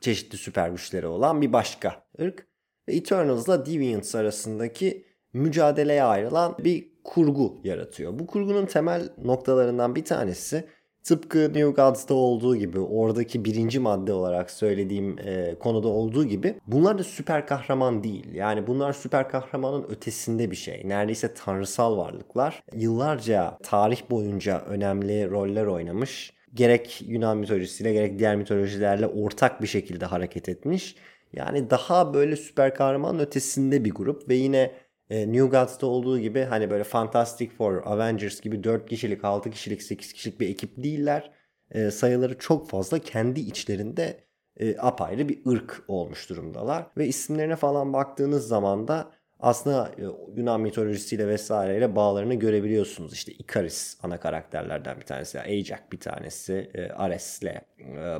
çeşitli 0.00 0.38
süper 0.38 0.68
güçleri 0.68 1.06
olan 1.06 1.42
bir 1.42 1.52
başka 1.52 2.04
ırk. 2.20 2.46
Eternals'la 2.88 3.66
Deviants 3.66 4.14
arasındaki 4.14 5.06
mücadeleye 5.32 6.02
ayrılan 6.02 6.56
bir 6.58 6.89
kurgu 7.04 7.58
yaratıyor. 7.64 8.18
Bu 8.18 8.26
kurgunun 8.26 8.66
temel 8.66 9.08
noktalarından 9.24 9.94
bir 9.94 10.04
tanesi 10.04 10.64
Tıpkı 11.04 11.38
New 11.38 11.70
Gods'da 11.82 12.14
olduğu 12.14 12.56
gibi 12.56 12.78
oradaki 12.78 13.44
birinci 13.44 13.80
madde 13.80 14.12
olarak 14.12 14.50
söylediğim 14.50 15.18
e, 15.18 15.54
konuda 15.54 15.88
olduğu 15.88 16.24
gibi 16.24 16.54
bunlar 16.66 16.98
da 16.98 17.04
süper 17.04 17.46
kahraman 17.46 18.04
değil. 18.04 18.34
Yani 18.34 18.66
bunlar 18.66 18.92
süper 18.92 19.28
kahramanın 19.28 19.86
ötesinde 19.90 20.50
bir 20.50 20.56
şey. 20.56 20.82
Neredeyse 20.84 21.34
tanrısal 21.34 21.96
varlıklar. 21.96 22.62
Yıllarca 22.74 23.58
tarih 23.62 24.10
boyunca 24.10 24.60
önemli 24.60 25.30
roller 25.30 25.66
oynamış. 25.66 26.32
Gerek 26.54 27.02
Yunan 27.06 27.38
mitolojisiyle 27.38 27.92
gerek 27.92 28.18
diğer 28.18 28.36
mitolojilerle 28.36 29.06
ortak 29.06 29.62
bir 29.62 29.66
şekilde 29.66 30.04
hareket 30.04 30.48
etmiş. 30.48 30.96
Yani 31.32 31.70
daha 31.70 32.14
böyle 32.14 32.36
süper 32.36 32.74
kahramanın 32.74 33.18
ötesinde 33.18 33.84
bir 33.84 33.90
grup 33.90 34.28
ve 34.28 34.34
yine 34.34 34.70
e, 35.10 35.32
New 35.32 35.58
Gods'ta 35.58 35.86
olduğu 35.86 36.18
gibi 36.18 36.42
hani 36.42 36.70
böyle 36.70 36.84
Fantastic 36.84 37.48
Four, 37.48 37.82
Avengers 37.84 38.40
gibi 38.40 38.64
4 38.64 38.88
kişilik, 38.88 39.24
6 39.24 39.50
kişilik, 39.50 39.82
8 39.82 40.12
kişilik 40.12 40.40
bir 40.40 40.48
ekip 40.48 40.82
değiller. 40.82 41.30
E, 41.70 41.90
sayıları 41.90 42.38
çok 42.38 42.70
fazla 42.70 42.98
kendi 42.98 43.40
içlerinde 43.40 44.24
e, 44.56 44.78
apayrı 44.78 45.28
bir 45.28 45.46
ırk 45.46 45.82
olmuş 45.88 46.30
durumdalar. 46.30 46.86
Ve 46.96 47.06
isimlerine 47.06 47.56
falan 47.56 47.92
baktığınız 47.92 48.48
zaman 48.48 48.88
da 48.88 49.10
aslında 49.40 49.92
e, 49.98 50.02
Yunan 50.36 50.60
mitolojisiyle 50.60 51.28
vesaireyle 51.28 51.96
bağlarını 51.96 52.34
görebiliyorsunuz. 52.34 53.12
İşte 53.12 53.32
Ikaris 53.32 53.98
ana 54.02 54.20
karakterlerden 54.20 55.00
bir 55.00 55.06
tanesi. 55.06 55.40
Ajax 55.40 55.78
bir 55.92 56.00
tanesi. 56.00 56.70
E, 56.74 56.88
Ares'le 56.88 57.54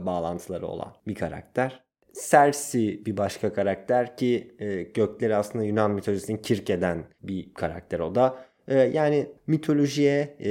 bağlantıları 0.00 0.66
olan 0.66 0.94
bir 1.07 1.14
karakter. 1.14 1.89
Cersei 2.31 3.07
bir 3.07 3.16
başka 3.16 3.53
karakter 3.53 4.16
ki 4.16 4.55
e, 4.59 4.83
gökleri 4.83 5.37
aslında 5.37 5.64
Yunan 5.64 5.90
mitolojisinin 5.90 6.38
Kirke'den 6.38 7.05
bir 7.23 7.55
karakter 7.55 8.01
o 8.01 8.14
da. 8.14 8.38
E, 8.68 8.75
yani 8.79 9.33
mitolojiye 9.46 10.37
e, 10.44 10.51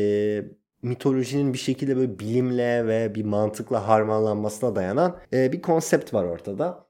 mitolojinin 0.81 1.53
bir 1.53 1.57
şekilde 1.57 1.97
böyle 1.97 2.19
bilimle 2.19 2.87
ve 2.87 3.15
bir 3.15 3.25
mantıkla 3.25 3.87
harmanlanmasına 3.87 4.75
dayanan 4.75 5.17
e, 5.33 5.51
bir 5.51 5.61
konsept 5.61 6.13
var 6.13 6.23
ortada. 6.23 6.89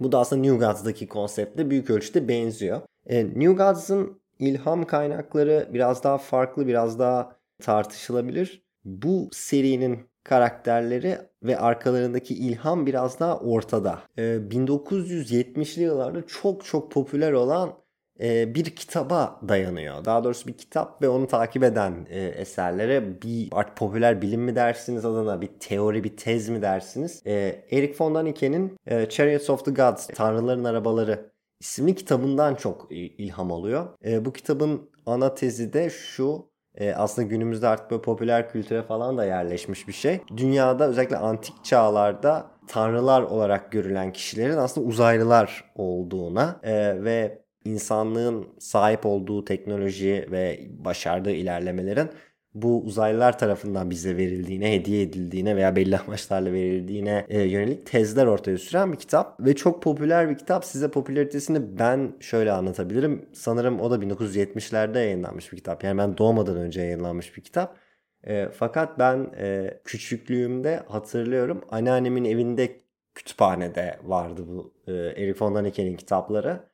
Bu 0.00 0.12
da 0.12 0.18
aslında 0.18 0.42
New 0.42 0.66
Gods'daki 0.66 1.06
konseptle 1.08 1.70
büyük 1.70 1.90
ölçüde 1.90 2.28
benziyor. 2.28 2.80
E, 3.06 3.24
New 3.24 3.52
Gods'ın 3.52 4.20
ilham 4.38 4.84
kaynakları 4.84 5.68
biraz 5.72 6.04
daha 6.04 6.18
farklı, 6.18 6.66
biraz 6.66 6.98
daha 6.98 7.36
tartışılabilir. 7.62 8.62
Bu 8.84 9.28
serinin 9.32 10.09
karakterleri 10.24 11.18
ve 11.42 11.58
arkalarındaki 11.58 12.34
ilham 12.34 12.86
biraz 12.86 13.20
daha 13.20 13.38
ortada. 13.38 13.98
Ee, 14.18 14.22
1970'li 14.22 15.82
yıllarda 15.82 16.26
çok 16.26 16.64
çok 16.64 16.92
popüler 16.92 17.32
olan 17.32 17.72
e, 18.20 18.54
bir 18.54 18.64
kitaba 18.64 19.40
dayanıyor. 19.48 20.04
Daha 20.04 20.24
doğrusu 20.24 20.48
bir 20.48 20.52
kitap 20.52 21.02
ve 21.02 21.08
onu 21.08 21.26
takip 21.26 21.62
eden 21.62 22.06
e, 22.10 22.20
eserlere 22.20 23.22
bir 23.22 23.48
artık 23.52 23.76
popüler 23.76 24.22
bilim 24.22 24.40
mi 24.40 24.54
dersiniz 24.54 25.04
adına 25.04 25.40
bir 25.40 25.48
teori 25.60 26.04
bir 26.04 26.16
tez 26.16 26.48
mi 26.48 26.62
dersiniz? 26.62 27.22
E, 27.26 27.64
Eric 27.70 27.94
von 28.00 28.14
Daniken'in 28.14 28.76
e, 28.86 29.08
Chariots 29.08 29.50
of 29.50 29.64
the 29.64 29.70
Gods 29.70 30.06
Tanrıların 30.06 30.64
Arabaları 30.64 31.30
isimli 31.60 31.94
kitabından 31.94 32.54
çok 32.54 32.86
ilham 32.90 33.52
alıyor. 33.52 33.86
E, 34.04 34.24
bu 34.24 34.32
kitabın 34.32 34.90
ana 35.06 35.34
tezi 35.34 35.72
de 35.72 35.90
şu 35.90 36.49
e, 36.74 36.92
aslında 36.92 37.28
günümüzde 37.28 37.68
artık 37.68 37.90
böyle 37.90 38.02
popüler 38.02 38.50
kültüre 38.50 38.82
falan 38.82 39.18
da 39.18 39.24
yerleşmiş 39.24 39.88
bir 39.88 39.92
şey. 39.92 40.20
Dünyada 40.36 40.88
özellikle 40.88 41.16
antik 41.16 41.64
çağlarda 41.64 42.50
tanrılar 42.68 43.22
olarak 43.22 43.72
görülen 43.72 44.12
kişilerin 44.12 44.56
aslında 44.56 44.86
uzaylılar 44.86 45.72
olduğuna 45.74 46.60
e, 46.62 47.04
ve 47.04 47.42
insanlığın 47.64 48.48
sahip 48.58 49.06
olduğu 49.06 49.44
teknoloji 49.44 50.28
ve 50.30 50.60
başardığı 50.70 51.30
ilerlemelerin 51.30 52.10
bu 52.54 52.82
uzaylılar 52.84 53.38
tarafından 53.38 53.90
bize 53.90 54.16
verildiğine, 54.16 54.72
hediye 54.72 55.02
edildiğine 55.02 55.56
veya 55.56 55.76
belli 55.76 55.98
amaçlarla 55.98 56.52
verildiğine 56.52 57.26
e, 57.28 57.42
yönelik 57.42 57.86
tezler 57.86 58.26
ortaya 58.26 58.58
süren 58.58 58.92
bir 58.92 58.98
kitap. 58.98 59.40
Ve 59.40 59.56
çok 59.56 59.82
popüler 59.82 60.30
bir 60.30 60.38
kitap. 60.38 60.64
Size 60.64 60.90
popülaritesini 60.90 61.78
ben 61.78 62.12
şöyle 62.20 62.52
anlatabilirim. 62.52 63.28
Sanırım 63.32 63.80
o 63.80 63.90
da 63.90 63.96
1970'lerde 63.96 64.98
yayınlanmış 64.98 65.52
bir 65.52 65.56
kitap. 65.56 65.84
Yani 65.84 65.98
ben 65.98 66.18
doğmadan 66.18 66.56
önce 66.56 66.80
yayınlanmış 66.80 67.36
bir 67.36 67.42
kitap. 67.42 67.76
E, 68.24 68.48
fakat 68.48 68.98
ben 68.98 69.32
e, 69.38 69.80
küçüklüğümde 69.84 70.82
hatırlıyorum 70.88 71.64
anneannemin 71.70 72.24
evinde 72.24 72.80
kütüphanede 73.14 73.98
vardı 74.04 74.44
bu 74.48 74.74
e, 74.86 74.92
Eric 74.92 75.44
von 75.44 75.54
Daniken'in 75.54 75.96
kitapları. 75.96 76.69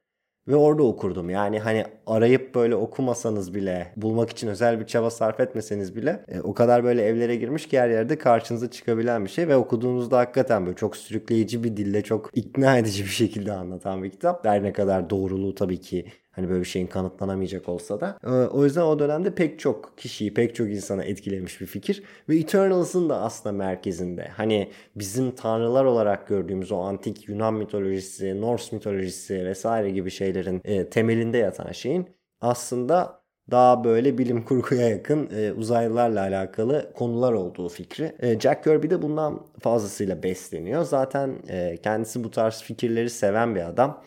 Ve 0.48 0.56
orada 0.56 0.82
okurdum. 0.82 1.30
Yani 1.30 1.58
hani 1.60 1.84
arayıp 2.06 2.54
böyle 2.54 2.76
okumasanız 2.76 3.54
bile, 3.54 3.92
bulmak 3.96 4.30
için 4.30 4.48
özel 4.48 4.80
bir 4.80 4.86
çaba 4.86 5.10
sarf 5.10 5.40
etmeseniz 5.40 5.96
bile 5.96 6.24
e, 6.28 6.40
o 6.40 6.54
kadar 6.54 6.84
böyle 6.84 7.02
evlere 7.02 7.36
girmiş 7.36 7.68
ki 7.68 7.80
her 7.80 7.88
yerde 7.88 8.18
karşınıza 8.18 8.70
çıkabilen 8.70 9.24
bir 9.24 9.30
şey 9.30 9.48
ve 9.48 9.56
okuduğunuzda 9.56 10.18
hakikaten 10.18 10.66
böyle 10.66 10.76
çok 10.76 10.96
sürükleyici 10.96 11.64
bir 11.64 11.76
dille, 11.76 12.02
çok 12.02 12.30
ikna 12.34 12.78
edici 12.78 13.04
bir 13.04 13.08
şekilde 13.08 13.52
anlatan 13.52 14.02
bir 14.02 14.10
kitap. 14.10 14.44
Der 14.44 14.62
ne 14.62 14.72
kadar 14.72 15.10
doğruluğu 15.10 15.54
tabii 15.54 15.80
ki 15.80 16.06
Hani 16.36 16.48
böyle 16.48 16.60
bir 16.60 16.66
şeyin 16.66 16.86
kanıtlanamayacak 16.86 17.68
olsa 17.68 18.00
da. 18.00 18.18
Ee, 18.24 18.28
o 18.28 18.64
yüzden 18.64 18.82
o 18.82 18.98
dönemde 18.98 19.34
pek 19.34 19.58
çok 19.58 19.98
kişiyi, 19.98 20.34
pek 20.34 20.54
çok 20.54 20.68
insana 20.68 21.04
etkilemiş 21.04 21.60
bir 21.60 21.66
fikir. 21.66 22.02
Ve 22.28 22.38
Eternals'ın 22.38 23.08
da 23.08 23.20
aslında 23.20 23.52
merkezinde. 23.52 24.28
Hani 24.28 24.70
bizim 24.96 25.30
tanrılar 25.30 25.84
olarak 25.84 26.28
gördüğümüz 26.28 26.72
o 26.72 26.78
antik 26.78 27.28
Yunan 27.28 27.54
mitolojisi, 27.54 28.40
Norse 28.40 28.76
mitolojisi 28.76 29.44
vesaire 29.44 29.90
gibi 29.90 30.10
şeylerin 30.10 30.60
e, 30.64 30.90
temelinde 30.90 31.38
yatan 31.38 31.72
şeyin 31.72 32.08
aslında 32.40 33.26
daha 33.50 33.84
böyle 33.84 34.18
bilim 34.18 34.44
kurguya 34.44 34.88
yakın 34.88 35.30
e, 35.36 35.52
uzaylılarla 35.52 36.20
alakalı 36.20 36.92
konular 36.94 37.32
olduğu 37.32 37.68
fikri. 37.68 38.16
E, 38.18 38.40
Jack 38.40 38.64
Kirby 38.64 38.90
de 38.90 39.02
bundan 39.02 39.46
fazlasıyla 39.60 40.22
besleniyor. 40.22 40.82
Zaten 40.82 41.34
e, 41.48 41.76
kendisi 41.76 42.24
bu 42.24 42.30
tarz 42.30 42.62
fikirleri 42.62 43.10
seven 43.10 43.54
bir 43.54 43.68
adam. 43.68 44.02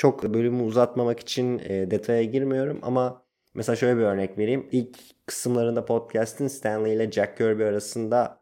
Çok 0.00 0.34
bölümü 0.34 0.62
uzatmamak 0.62 1.20
için 1.20 1.58
e, 1.58 1.90
detaya 1.90 2.24
girmiyorum 2.24 2.78
ama 2.82 3.22
mesela 3.54 3.76
şöyle 3.76 3.96
bir 3.96 4.02
örnek 4.02 4.38
vereyim. 4.38 4.68
İlk 4.72 4.98
kısımlarında 5.26 5.84
podcast'in 5.84 6.48
Stanley 6.48 6.94
ile 6.94 7.12
Jack 7.12 7.36
Kirby 7.36 7.64
arasında 7.64 8.40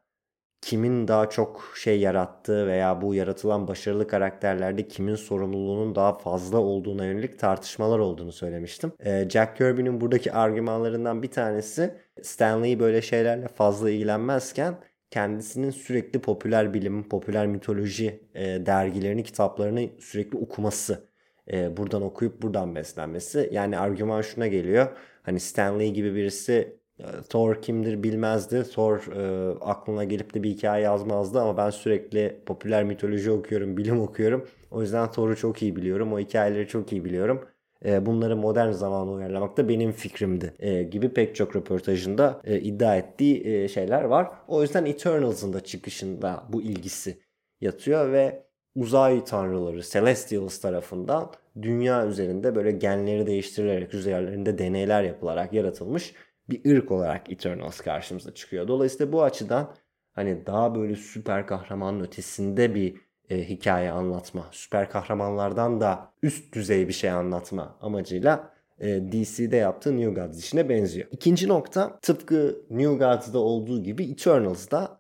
kimin 0.61 1.09
daha 1.09 1.31
çok 1.31 1.73
şey 1.77 2.01
yarattığı 2.01 2.67
veya 2.67 3.03
bu 3.03 3.15
yaratılan 3.15 3.69
başarılı 3.69 4.09
karakterlerde 4.09 4.89
kimin 4.89 5.15
sorumluluğunun 5.15 5.95
daha 5.95 6.13
fazla 6.13 6.59
olduğuna 6.59 7.07
yönelik 7.07 7.39
tartışmalar 7.39 7.99
olduğunu 7.99 8.33
söylemiştim. 8.33 8.93
E, 9.01 9.31
Jack 9.31 9.57
Kirby'nin 9.57 10.01
buradaki 10.01 10.33
argümanlarından 10.33 11.23
bir 11.23 11.31
tanesi 11.31 11.95
Stanley 12.23 12.81
böyle 12.81 13.03
şeylerle 13.03 13.49
fazla 13.49 13.91
ilgilenmezken 13.91 14.75
kendisinin 15.11 15.71
sürekli 15.71 16.21
popüler 16.21 16.75
bilim, 16.75 17.09
popüler 17.09 17.47
mitoloji 17.47 18.29
e, 18.35 18.67
dergilerini, 18.67 19.25
kitaplarını 19.25 19.89
sürekli 20.01 20.39
okuması 20.39 21.09
e, 21.53 21.77
buradan 21.77 22.03
okuyup 22.03 22.43
buradan 22.43 22.75
beslenmesi. 22.75 23.49
Yani 23.53 23.79
argüman 23.79 24.23
şuna 24.23 24.47
geliyor. 24.47 24.87
Hani 25.23 25.41
Stanley 25.41 25.93
gibi 25.93 26.15
birisi 26.15 26.77
e, 26.99 27.05
Thor 27.29 27.63
kimdir 27.63 28.03
bilmezdi. 28.03 28.65
Thor 28.65 29.13
e, 29.17 29.55
aklına 29.61 30.05
gelip 30.05 30.35
de 30.35 30.43
bir 30.43 30.51
hikaye 30.51 30.85
yazmazdı 30.85 31.41
ama 31.41 31.57
ben 31.57 31.71
sürekli 31.71 32.41
popüler 32.47 32.85
mitoloji 32.85 33.31
okuyorum, 33.31 33.77
bilim 33.77 34.01
okuyorum. 34.01 34.49
O 34.71 34.83
yüzden 34.83 35.11
Thor'u 35.11 35.37
çok 35.37 35.63
iyi 35.63 35.77
biliyorum. 35.77 36.13
O 36.13 36.19
hikayeleri 36.19 36.69
çok 36.69 36.93
iyi 36.93 37.05
biliyorum. 37.05 37.45
E, 37.85 38.07
bunları 38.07 38.37
modern 38.37 38.71
zamana 38.71 39.11
uyarlamak 39.13 39.57
da 39.57 39.69
benim 39.69 39.93
fikrimdi 39.93 40.55
e, 40.59 40.83
gibi 40.83 41.09
pek 41.09 41.37
çok 41.37 41.57
röportajında 41.57 42.41
e, 42.45 42.61
iddia 42.61 42.97
ettiği 42.97 43.47
e, 43.47 43.69
şeyler 43.69 44.03
var. 44.03 44.29
O 44.49 44.63
yüzden 44.63 44.85
Eternals'ın 44.85 45.53
da 45.53 45.61
çıkışında 45.61 46.45
bu 46.49 46.63
ilgisi 46.63 47.19
yatıyor 47.61 48.13
ve 48.13 48.48
uzay 48.75 49.25
tanrıları 49.25 49.83
Celestials 49.83 50.59
tarafından 50.59 51.33
dünya 51.63 52.07
üzerinde 52.07 52.55
böyle 52.55 52.71
genleri 52.71 53.27
değiştirilerek 53.27 53.95
üzerlerinde 53.95 54.59
deneyler 54.59 55.03
yapılarak 55.03 55.53
yaratılmış 55.53 56.15
bir 56.51 56.77
ırk 56.77 56.91
olarak 56.91 57.33
Eternals 57.33 57.81
karşımıza 57.81 58.35
çıkıyor. 58.35 58.69
Dolayısıyla 58.69 59.13
bu 59.13 59.23
açıdan 59.23 59.75
hani 60.13 60.47
daha 60.47 60.75
böyle 60.75 60.97
süper 60.97 61.47
kahramanın 61.47 62.01
ötesinde 62.01 62.75
bir 62.75 62.97
e, 63.31 63.49
hikaye 63.49 63.91
anlatma, 63.91 64.49
süper 64.51 64.91
kahramanlardan 64.91 65.81
da 65.81 66.13
üst 66.23 66.55
düzey 66.55 66.89
bir 66.89 66.93
şey 66.93 67.11
anlatma 67.11 67.77
amacıyla 67.81 68.51
e, 68.81 68.87
DC'de 69.13 69.57
yaptığı 69.57 69.97
New 69.97 70.21
Gods 70.21 70.39
işine 70.39 70.69
benziyor. 70.69 71.09
İkinci 71.13 71.49
nokta 71.49 71.99
tıpkı 72.03 72.63
New 72.71 72.95
Gods'da 72.95 73.39
olduğu 73.39 73.83
gibi 73.83 74.11
Eternals'da 74.11 74.98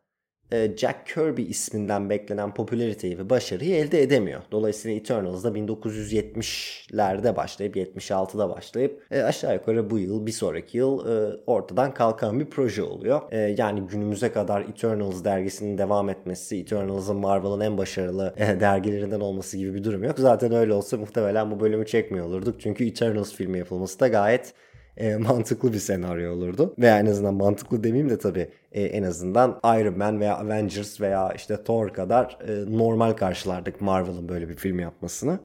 Jack 0.50 1.06
Kirby 1.06 1.42
isminden 1.42 2.10
beklenen 2.10 2.54
popülariteyi 2.54 3.18
ve 3.18 3.30
başarıyı 3.30 3.74
elde 3.74 4.02
edemiyor. 4.02 4.42
Dolayısıyla 4.52 4.96
Eternals'da 4.96 5.48
1970'lerde 5.48 7.36
başlayıp 7.36 7.76
76'da 7.76 8.50
başlayıp 8.50 9.02
e, 9.10 9.22
aşağı 9.22 9.54
yukarı 9.54 9.90
bu 9.90 9.98
yıl 9.98 10.26
bir 10.26 10.32
sonraki 10.32 10.78
yıl 10.78 11.06
e, 11.06 11.36
ortadan 11.46 11.94
kalkan 11.94 12.40
bir 12.40 12.46
proje 12.46 12.82
oluyor. 12.82 13.32
Yani 13.58 13.80
günümüze 13.80 14.32
kadar 14.32 14.60
Eternals 14.60 15.24
dergisinin 15.24 15.78
devam 15.78 16.08
etmesi, 16.08 16.56
Eternals'ın 16.56 17.16
Marvel'ın 17.16 17.60
en 17.60 17.78
başarılı 17.78 18.34
dergilerinden 18.38 19.20
olması 19.20 19.56
gibi 19.56 19.74
bir 19.74 19.84
durum 19.84 20.04
yok. 20.04 20.18
Zaten 20.18 20.52
öyle 20.52 20.72
olsa 20.72 20.96
muhtemelen 20.96 21.50
bu 21.50 21.60
bölümü 21.60 21.86
çekmiyor 21.86 22.26
olurduk. 22.26 22.60
Çünkü 22.60 22.86
Eternals 22.86 23.34
filmi 23.34 23.58
yapılması 23.58 24.00
da 24.00 24.08
gayet 24.08 24.54
e, 24.98 25.16
mantıklı 25.28 25.72
bir 25.72 25.78
senaryo 25.78 26.32
olurdu. 26.32 26.74
Veya 26.78 26.98
en 26.98 27.06
azından 27.06 27.34
mantıklı 27.34 27.84
demeyeyim 27.84 28.10
de 28.10 28.18
tabii 28.18 28.48
e, 28.72 28.82
en 28.82 29.02
azından 29.02 29.60
Iron 29.64 29.98
Man 29.98 30.20
veya 30.20 30.36
Avengers 30.36 31.00
veya 31.00 31.32
işte 31.36 31.64
Thor 31.64 31.88
kadar 31.88 32.38
e, 32.48 32.78
normal 32.78 33.12
karşılardık 33.12 33.80
Marvel'ın 33.80 34.28
böyle 34.28 34.48
bir 34.48 34.56
film 34.56 34.78
yapmasını. 34.78 35.38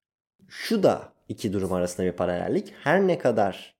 Şu 0.48 0.84
da 0.84 1.14
iki 1.30 1.54
durum 1.54 1.74
arasında 1.74 2.08
bir 2.08 2.12
paralellik. 2.12 2.74
Her 2.84 3.08
ne 3.08 3.18
kadar 3.18 3.74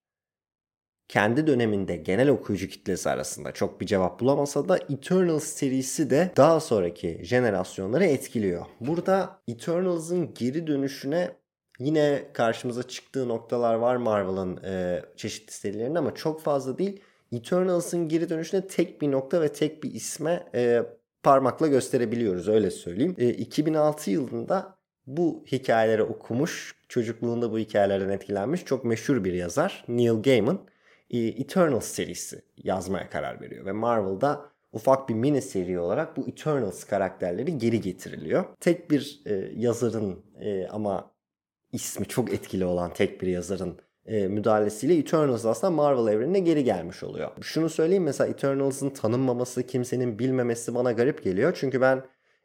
kendi 1.08 1.48
döneminde 1.48 1.96
genel 1.96 2.30
okuyucu 2.30 2.68
kitlesi 2.68 3.10
arasında 3.10 3.52
çok 3.52 3.82
bir 3.82 3.86
cevap 3.86 4.20
bulamasa 4.20 4.70
da 4.70 4.78
Eternals 4.78 5.44
serisi 5.44 6.10
de 6.10 6.32
daha 6.38 6.60
sonraki 6.60 7.20
jenerasyonları 7.24 8.06
etkiliyor. 8.06 8.66
Burada 8.80 9.40
Eternals'ın 9.48 10.34
geri 10.34 10.68
dönüşüne 10.68 11.32
Yine 11.84 12.24
karşımıza 12.34 12.84
çıktığı 12.84 13.28
noktalar 13.28 13.76
var 13.76 13.96
Marvel'ın 13.96 14.64
e, 14.64 15.02
çeşitli 15.16 15.54
serilerinde 15.54 16.00
ama 16.00 16.16
çok 16.16 16.42
fazla 16.42 16.78
değil. 16.78 17.02
Eternals'ın 17.32 18.10
geri 18.10 18.30
dönüşüne 18.30 18.68
tek 18.68 19.02
bir 19.02 19.12
nokta 19.12 19.42
ve 19.42 19.54
tek 19.54 19.84
bir 19.84 19.92
isme 19.92 20.48
e, 20.56 20.84
parmakla 21.24 21.68
gösterebiliyoruz 21.68 22.48
öyle 22.48 22.72
söyleyeyim. 22.72 23.16
E, 23.18 23.30
2006 23.30 24.12
yılında 24.12 24.76
bu 25.08 25.44
hikayeleri 25.52 26.04
okumuş, 26.04 26.76
çocukluğunda 26.90 27.52
bu 27.52 27.60
hikayelerden 27.60 28.10
etkilenmiş 28.10 28.66
çok 28.66 28.86
meşhur 28.86 29.24
bir 29.24 29.34
yazar 29.34 29.86
Neil 29.88 30.22
Gaiman 30.22 30.60
e, 31.10 31.20
Eternals 31.20 31.86
serisi 31.86 32.42
yazmaya 32.64 33.10
karar 33.10 33.42
veriyor 33.42 33.66
ve 33.66 33.72
Marvel'da 33.72 34.46
ufak 34.74 35.10
bir 35.10 35.14
mini 35.14 35.42
seri 35.42 35.80
olarak 35.80 36.18
bu 36.18 36.28
Eternals 36.28 36.84
karakterleri 36.84 37.58
geri 37.58 37.82
getiriliyor. 37.82 38.46
Tek 38.60 38.92
bir 38.92 39.22
e, 39.26 39.52
yazarın 39.56 40.20
e, 40.40 40.68
ama 40.68 41.13
ismi 41.74 42.06
çok 42.06 42.34
etkili 42.34 42.66
olan 42.66 42.94
tek 42.94 43.22
bir 43.22 43.28
yazarın 43.28 43.78
e, 44.06 44.28
müdahalesiyle 44.28 44.98
Eternals 44.98 45.46
aslında 45.46 45.72
Marvel 45.72 46.14
evrenine 46.14 46.40
geri 46.40 46.64
gelmiş 46.64 47.04
oluyor. 47.04 47.32
Şunu 47.42 47.70
söyleyeyim 47.70 48.04
mesela 48.04 48.30
Eternals'ın 48.30 48.90
tanınmaması, 48.90 49.64
kimsenin 49.64 50.20
bilmemesi 50.20 50.76
bana 50.76 50.92
garip 50.92 51.24
geliyor. 51.24 51.58
Çünkü 51.60 51.82
ben 51.82 52.04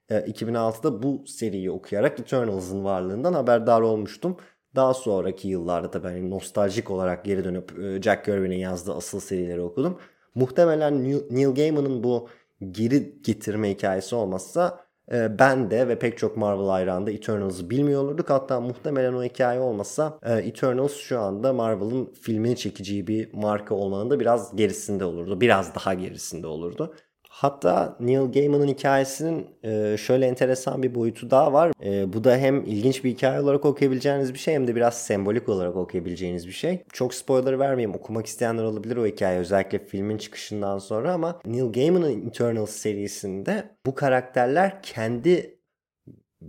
e, 0.09 0.19
2006'da 0.19 1.03
bu 1.03 1.25
seriyi 1.27 1.71
okuyarak 1.71 2.21
Eternals'ın 2.21 2.85
varlığından 2.85 3.33
haberdar 3.33 3.81
olmuştum. 3.81 4.37
Daha 4.77 4.95
sonraki 4.95 5.49
yıllarda 5.49 5.93
da 5.93 6.05
ben 6.05 6.31
nostaljik 6.31 6.91
olarak 6.91 7.25
geri 7.25 7.45
dönüp 7.45 7.79
e, 7.79 8.03
Jack 8.03 8.25
Kirby'nin 8.25 8.57
yazdığı 8.57 8.95
asıl 8.95 9.21
serileri 9.21 9.61
okudum. 9.61 9.99
Muhtemelen 10.35 11.05
Neil 11.31 11.55
Gaiman'ın 11.55 12.05
bu 12.05 12.29
geri 12.71 13.23
getirme 13.23 13.71
hikayesi 13.71 14.15
olmazsa 14.15 14.88
e, 15.13 15.39
ben 15.39 15.71
de 15.71 15.89
ve 15.89 15.99
pek 15.99 16.19
çok 16.19 16.37
Marvel 16.37 16.67
hayranı 16.67 17.11
Eternals'ı 17.11 17.71
bilmiyor 17.71 18.03
olurduk. 18.03 18.31
Hatta 18.31 18.61
muhtemelen 18.61 19.13
o 19.13 19.25
hikaye 19.25 19.61
olmasa 19.61 20.19
e, 20.23 20.33
Eternals 20.35 20.93
şu 20.95 21.21
anda 21.21 21.53
Marvel'ın 21.53 22.13
filmini 22.23 22.57
çekeceği 22.57 23.07
bir 23.07 23.33
marka 23.35 23.75
olmanın 23.75 24.11
da 24.11 24.21
biraz 24.21 24.57
gerisinde 24.57 25.05
olurdu. 25.05 25.41
Biraz 25.41 25.75
daha 25.75 25.95
gerisinde 25.95 26.47
olurdu. 26.47 26.95
Hatta 27.39 27.97
Neil 28.01 28.33
Gaiman'ın 28.33 28.69
hikayesinin 28.69 29.47
e, 29.65 29.97
şöyle 29.97 30.27
enteresan 30.27 30.83
bir 30.83 30.95
boyutu 30.95 31.31
daha 31.31 31.53
var. 31.53 31.73
E, 31.85 32.13
bu 32.13 32.25
da 32.25 32.37
hem 32.37 32.65
ilginç 32.65 33.05
bir 33.05 33.11
hikaye 33.11 33.41
olarak 33.41 33.65
okuyabileceğiniz 33.65 34.35
bir 34.35 34.39
şey 34.39 34.55
hem 34.55 34.67
de 34.67 34.77
biraz 34.77 35.07
sembolik 35.07 35.49
olarak 35.49 35.77
okuyabileceğiniz 35.77 36.47
bir 36.47 36.53
şey. 36.53 36.85
Çok 36.93 37.15
spoiler 37.15 37.59
vermeyeyim. 37.59 37.95
Okumak 37.95 38.27
isteyenler 38.27 38.63
olabilir 38.63 38.97
o 38.97 39.07
hikaye 39.07 39.39
özellikle 39.39 39.79
filmin 39.79 40.19
çıkışından 40.19 40.79
sonra 40.79 41.13
ama 41.13 41.41
Neil 41.47 41.73
Gaiman'ın 41.73 42.29
Eternals 42.29 42.71
serisinde 42.71 43.77
bu 43.87 43.95
karakterler 43.95 44.83
kendi 44.83 45.59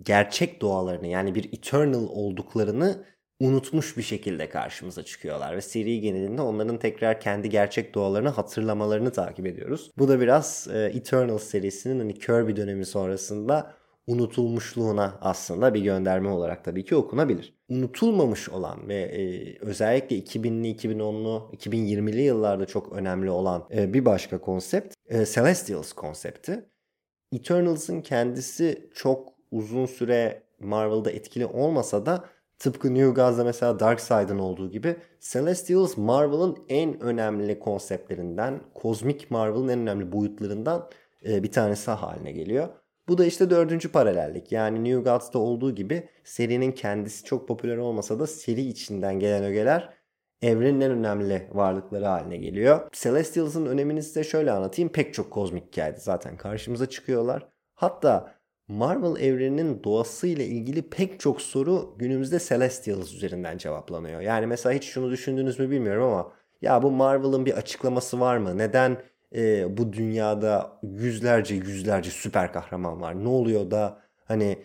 gerçek 0.02 0.62
doğalarını 0.62 1.08
yani 1.08 1.36
bir 1.36 1.54
Eternal 1.54 2.08
olduklarını 2.10 3.04
unutmuş 3.40 3.98
bir 3.98 4.02
şekilde 4.02 4.50
karşımıza 4.50 5.04
çıkıyorlar 5.04 5.56
ve 5.56 5.62
seri 5.62 6.02
genelinde 6.02 6.42
onların 6.42 6.78
tekrar 6.78 7.22
kendi 7.22 7.50
gerçek 7.50 7.96
doğalarını 7.96 8.30
hatırlamalarını 8.30 9.12
takip 9.12 9.46
ediyoruz. 9.46 9.92
Bu 9.98 10.08
da 10.08 10.20
biraz 10.20 10.68
e, 10.74 10.92
Eternal 10.96 11.38
serisinin 11.38 12.00
hani 12.00 12.20
Kirby 12.20 12.56
dönemi 12.56 12.86
sonrasında 12.86 13.74
unutulmuşluğuna 14.08 15.18
aslında 15.22 15.74
bir 15.74 15.82
gönderme 15.82 16.30
olarak 16.30 16.64
tabii 16.64 16.86
ki 16.86 16.96
okunabilir. 16.96 17.54
Unutulmamış 17.70 18.50
olan 18.50 18.88
ve 18.88 18.96
e, 18.96 19.56
özellikle 19.60 20.20
2000'li, 20.20 20.76
2010'lu, 20.76 21.52
2020'li 21.58 22.22
yıllarda 22.22 22.66
çok 22.66 22.94
önemli 22.94 23.30
olan 23.30 23.68
e, 23.76 23.94
bir 23.94 24.06
başka 24.06 24.38
konsept 24.42 24.96
e, 25.08 25.26
Celestials 25.26 25.94
konsepti. 25.94 26.66
Eternals'ın 27.34 28.02
kendisi 28.02 28.90
çok 28.94 29.34
uzun 29.52 29.86
süre 29.86 30.44
Marvel'da 30.60 31.12
etkili 31.12 31.46
olmasa 31.46 32.06
da 32.06 32.26
Tıpkı 32.60 32.94
New 32.94 33.10
Gods'da 33.10 33.44
mesela 33.44 33.80
Darkseid'in 33.80 34.40
olduğu 34.40 34.72
gibi 34.72 34.96
Celestials 35.20 35.98
Marvel'ın 35.98 36.58
en 36.70 37.02
önemli 37.02 37.60
konseptlerinden, 37.60 38.62
kozmik 38.74 39.32
Marvel'ın 39.32 39.68
en 39.68 39.80
önemli 39.80 40.12
boyutlarından 40.12 40.90
e, 41.26 41.44
bir 41.44 41.52
tanesi 41.52 41.92
haline 41.92 42.32
geliyor. 42.32 42.68
Bu 43.08 43.18
da 43.18 43.26
işte 43.26 43.50
dördüncü 43.50 43.92
paralellik. 43.92 44.52
Yani 44.52 44.84
New 44.84 45.12
Gods'ta 45.12 45.40
olduğu 45.40 45.76
gibi 45.76 46.10
serinin 46.24 46.72
kendisi 46.72 47.24
çok 47.24 47.48
popüler 47.48 47.78
olmasa 47.78 48.20
da 48.20 48.28
seri 48.28 48.62
içinden 48.62 49.20
gelen 49.20 49.44
ögeler 49.44 50.00
evrenin 50.42 50.82
en 50.82 50.92
önemli 50.92 51.48
varlıkları 51.52 52.06
haline 52.06 52.38
geliyor. 52.38 52.90
Celestials'ın 52.92 53.66
önemini 53.66 54.04
size 54.04 54.24
şöyle 54.24 54.52
anlatayım. 54.52 54.92
Pek 54.92 55.14
çok 55.14 55.32
kozmik 55.32 55.68
hikayede 55.68 56.00
zaten 56.00 56.38
karşımıza 56.38 56.86
çıkıyorlar. 56.86 57.48
Hatta 57.76 58.39
Marvel 58.70 59.22
evreninin 59.22 59.84
doğasıyla 59.84 60.44
ilgili 60.44 60.90
pek 60.90 61.20
çok 61.20 61.42
soru 61.42 61.96
günümüzde 61.98 62.40
Celestials 62.40 63.14
üzerinden 63.14 63.58
cevaplanıyor. 63.58 64.22
Yani 64.22 64.48
mesela 64.48 64.76
hiç 64.76 64.84
şunu 64.84 65.12
düşündünüz 65.12 65.60
mü 65.60 65.70
bilmiyorum 65.70 66.04
ama 66.04 66.32
ya 66.62 66.84
bu 66.84 66.92
Marvel'ın 66.92 67.46
bir 67.46 67.54
açıklaması 67.54 68.20
var 68.20 68.38
mı? 68.38 68.58
Neden 68.58 68.98
e, 69.36 69.78
bu 69.78 69.94
dünyada 69.94 70.80
yüzlerce 70.84 71.56
yüzlerce 71.56 72.10
süper 72.12 72.54
kahraman 72.54 73.02
var? 73.02 73.24
Ne 73.24 73.28
oluyor 73.30 73.72
da 73.72 74.02
hani 74.26 74.64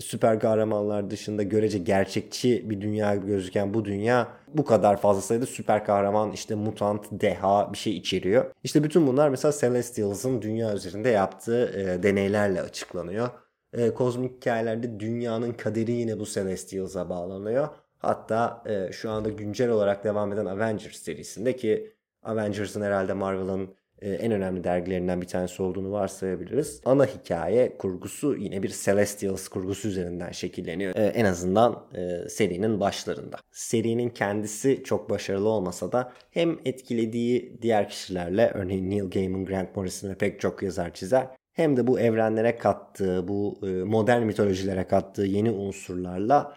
süper 0.00 0.40
kahramanlar 0.40 1.10
dışında 1.10 1.42
görece 1.42 1.78
gerçekçi 1.78 2.70
bir 2.70 2.80
dünya 2.80 3.14
gözüken 3.14 3.74
bu 3.74 3.84
dünya 3.84 4.28
bu 4.48 4.64
kadar 4.64 5.00
fazla 5.00 5.22
sayıda 5.22 5.46
süper 5.46 5.84
kahraman 5.84 6.32
işte 6.32 6.54
mutant, 6.54 7.06
deha 7.10 7.72
bir 7.72 7.78
şey 7.78 7.96
içeriyor. 7.96 8.50
İşte 8.64 8.84
bütün 8.84 9.06
bunlar 9.06 9.28
mesela 9.28 9.52
Celestials'ın 9.60 10.42
dünya 10.42 10.74
üzerinde 10.74 11.08
yaptığı 11.08 11.80
e, 11.80 12.02
deneylerle 12.02 12.62
açıklanıyor. 12.62 13.28
E, 13.72 13.94
kozmik 13.94 14.36
hikayelerde 14.36 15.00
dünyanın 15.00 15.52
kaderi 15.52 15.92
yine 15.92 16.20
bu 16.20 16.24
Celestials'a 16.26 17.08
bağlanıyor. 17.10 17.68
Hatta 17.98 18.62
e, 18.66 18.92
şu 18.92 19.10
anda 19.10 19.28
güncel 19.28 19.70
olarak 19.70 20.04
devam 20.04 20.32
eden 20.32 20.46
Avengers 20.46 20.96
serisinde 20.96 21.56
ki 21.56 21.94
Avengers'ın 22.22 22.82
herhalde 22.82 23.12
Marvel'ın 23.12 23.74
en 24.10 24.32
önemli 24.32 24.64
dergilerinden 24.64 25.20
bir 25.20 25.26
tanesi 25.26 25.62
olduğunu 25.62 25.92
varsayabiliriz. 25.92 26.80
Ana 26.84 27.06
hikaye 27.06 27.78
kurgusu 27.78 28.36
yine 28.36 28.62
bir 28.62 28.74
Celestials 28.84 29.48
kurgusu 29.48 29.88
üzerinden 29.88 30.30
şekilleniyor. 30.30 30.96
E, 30.96 31.04
en 31.04 31.24
azından 31.24 31.86
e, 31.94 32.28
serinin 32.28 32.80
başlarında. 32.80 33.36
Serinin 33.52 34.08
kendisi 34.08 34.82
çok 34.84 35.10
başarılı 35.10 35.48
olmasa 35.48 35.92
da 35.92 36.12
hem 36.30 36.58
etkilediği 36.64 37.58
diğer 37.62 37.88
kişilerle 37.88 38.50
örneğin 38.54 38.90
Neil 38.90 39.10
Gaiman, 39.10 39.44
Grant 39.44 39.76
Morrison 39.76 40.10
ve 40.10 40.14
pek 40.14 40.40
çok 40.40 40.62
yazar 40.62 40.94
çizer 40.94 41.26
hem 41.52 41.76
de 41.76 41.86
bu 41.86 42.00
evrenlere 42.00 42.56
kattığı, 42.56 43.28
bu 43.28 43.58
modern 43.86 44.22
mitolojilere 44.22 44.84
kattığı 44.86 45.22
yeni 45.22 45.50
unsurlarla 45.50 46.56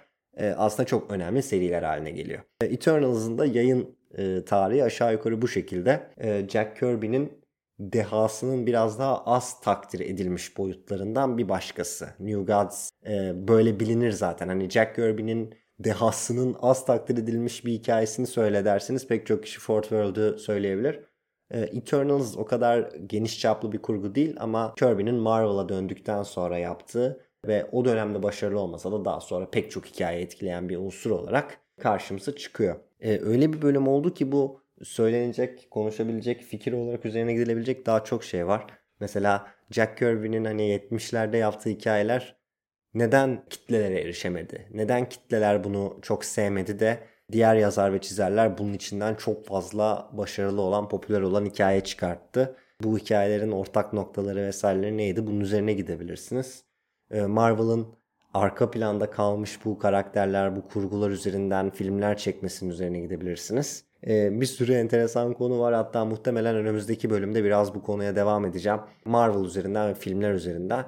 aslında 0.57 0.87
çok 0.87 1.11
önemli 1.11 1.43
seriler 1.43 1.83
haline 1.83 2.11
geliyor. 2.11 2.39
Eternals'ın 2.61 3.37
da 3.37 3.45
yayın 3.45 3.96
e, 4.17 4.45
tarihi 4.45 4.83
aşağı 4.83 5.13
yukarı 5.13 5.41
bu 5.41 5.47
şekilde. 5.47 6.09
E, 6.17 6.49
Jack 6.49 6.79
Kirby'nin 6.79 7.41
dehasının 7.79 8.65
biraz 8.65 8.99
daha 8.99 9.25
az 9.25 9.61
takdir 9.61 9.99
edilmiş 9.99 10.57
boyutlarından 10.57 11.37
bir 11.37 11.49
başkası. 11.49 12.09
New 12.19 12.53
Gods 12.53 12.89
e, 13.07 13.47
böyle 13.47 13.79
bilinir 13.79 14.11
zaten. 14.11 14.47
Hani 14.47 14.69
Jack 14.69 14.95
Kirby'nin 14.95 15.53
dehasının 15.79 16.55
az 16.61 16.85
takdir 16.85 17.17
edilmiş 17.17 17.65
bir 17.65 17.71
hikayesini 17.71 18.27
söyle 18.27 18.65
dersiniz. 18.65 19.07
Pek 19.07 19.25
çok 19.25 19.43
kişi 19.43 19.59
Fort 19.59 19.83
World'u 19.83 20.39
söyleyebilir. 20.39 20.99
E, 21.51 21.59
Eternals 21.59 22.37
o 22.37 22.45
kadar 22.45 22.91
geniş 23.07 23.39
çaplı 23.39 23.71
bir 23.71 23.81
kurgu 23.81 24.15
değil 24.15 24.35
ama 24.39 24.73
Kirby'nin 24.75 25.15
Marvel'a 25.15 25.69
döndükten 25.69 26.23
sonra 26.23 26.57
yaptığı 26.57 27.27
ve 27.47 27.69
o 27.71 27.85
dönemde 27.85 28.23
başarılı 28.23 28.59
olmasa 28.59 28.91
da 28.91 29.05
daha 29.05 29.19
sonra 29.19 29.49
pek 29.49 29.71
çok 29.71 29.85
hikaye 29.85 30.21
etkileyen 30.21 30.69
bir 30.69 30.77
unsur 30.77 31.11
olarak 31.11 31.57
karşımıza 31.79 32.35
çıkıyor. 32.35 32.75
E, 32.99 33.19
öyle 33.19 33.53
bir 33.53 33.61
bölüm 33.61 33.87
oldu 33.87 34.13
ki 34.13 34.31
bu 34.31 34.61
söylenecek, 34.83 35.67
konuşabilecek, 35.71 36.41
fikir 36.41 36.73
olarak 36.73 37.05
üzerine 37.05 37.33
gidilebilecek 37.33 37.85
daha 37.85 38.03
çok 38.03 38.23
şey 38.23 38.47
var. 38.47 38.67
Mesela 38.99 39.47
Jack 39.71 39.97
Kirby'nin 39.97 40.45
hani 40.45 40.61
70'lerde 40.61 41.37
yaptığı 41.37 41.69
hikayeler 41.69 42.37
neden 42.93 43.45
kitlelere 43.49 44.01
erişemedi? 44.01 44.67
Neden 44.73 45.09
kitleler 45.09 45.63
bunu 45.63 45.99
çok 46.01 46.25
sevmedi 46.25 46.79
de 46.79 46.99
diğer 47.31 47.55
yazar 47.55 47.93
ve 47.93 48.01
çizerler 48.01 48.57
bunun 48.57 48.73
içinden 48.73 49.15
çok 49.15 49.45
fazla 49.45 50.09
başarılı 50.13 50.61
olan, 50.61 50.89
popüler 50.89 51.21
olan 51.21 51.45
hikaye 51.45 51.81
çıkarttı. 51.83 52.55
Bu 52.83 52.97
hikayelerin 52.97 53.51
ortak 53.51 53.93
noktaları 53.93 54.41
vesaireleri 54.41 54.97
neydi? 54.97 55.27
Bunun 55.27 55.39
üzerine 55.39 55.73
gidebilirsiniz. 55.73 56.63
Ee, 57.11 57.21
Marvel'ın 57.21 57.87
arka 58.33 58.71
planda 58.71 59.09
kalmış 59.09 59.65
bu 59.65 59.77
karakterler, 59.77 60.55
bu 60.55 60.67
kurgular 60.67 61.09
üzerinden 61.09 61.69
filmler 61.69 62.17
çekmesinin 62.17 62.69
üzerine 62.69 62.99
gidebilirsiniz. 62.99 63.83
Ee, 64.07 64.41
bir 64.41 64.45
sürü 64.45 64.73
enteresan 64.73 65.33
konu 65.33 65.59
var. 65.59 65.73
Hatta 65.73 66.05
muhtemelen 66.05 66.55
önümüzdeki 66.55 67.09
bölümde 67.09 67.43
biraz 67.43 67.75
bu 67.75 67.83
konuya 67.83 68.15
devam 68.15 68.45
edeceğim. 68.45 68.79
Marvel 69.05 69.45
üzerinden 69.45 69.89
ve 69.89 69.93
filmler 69.93 70.33
üzerinden. 70.33 70.85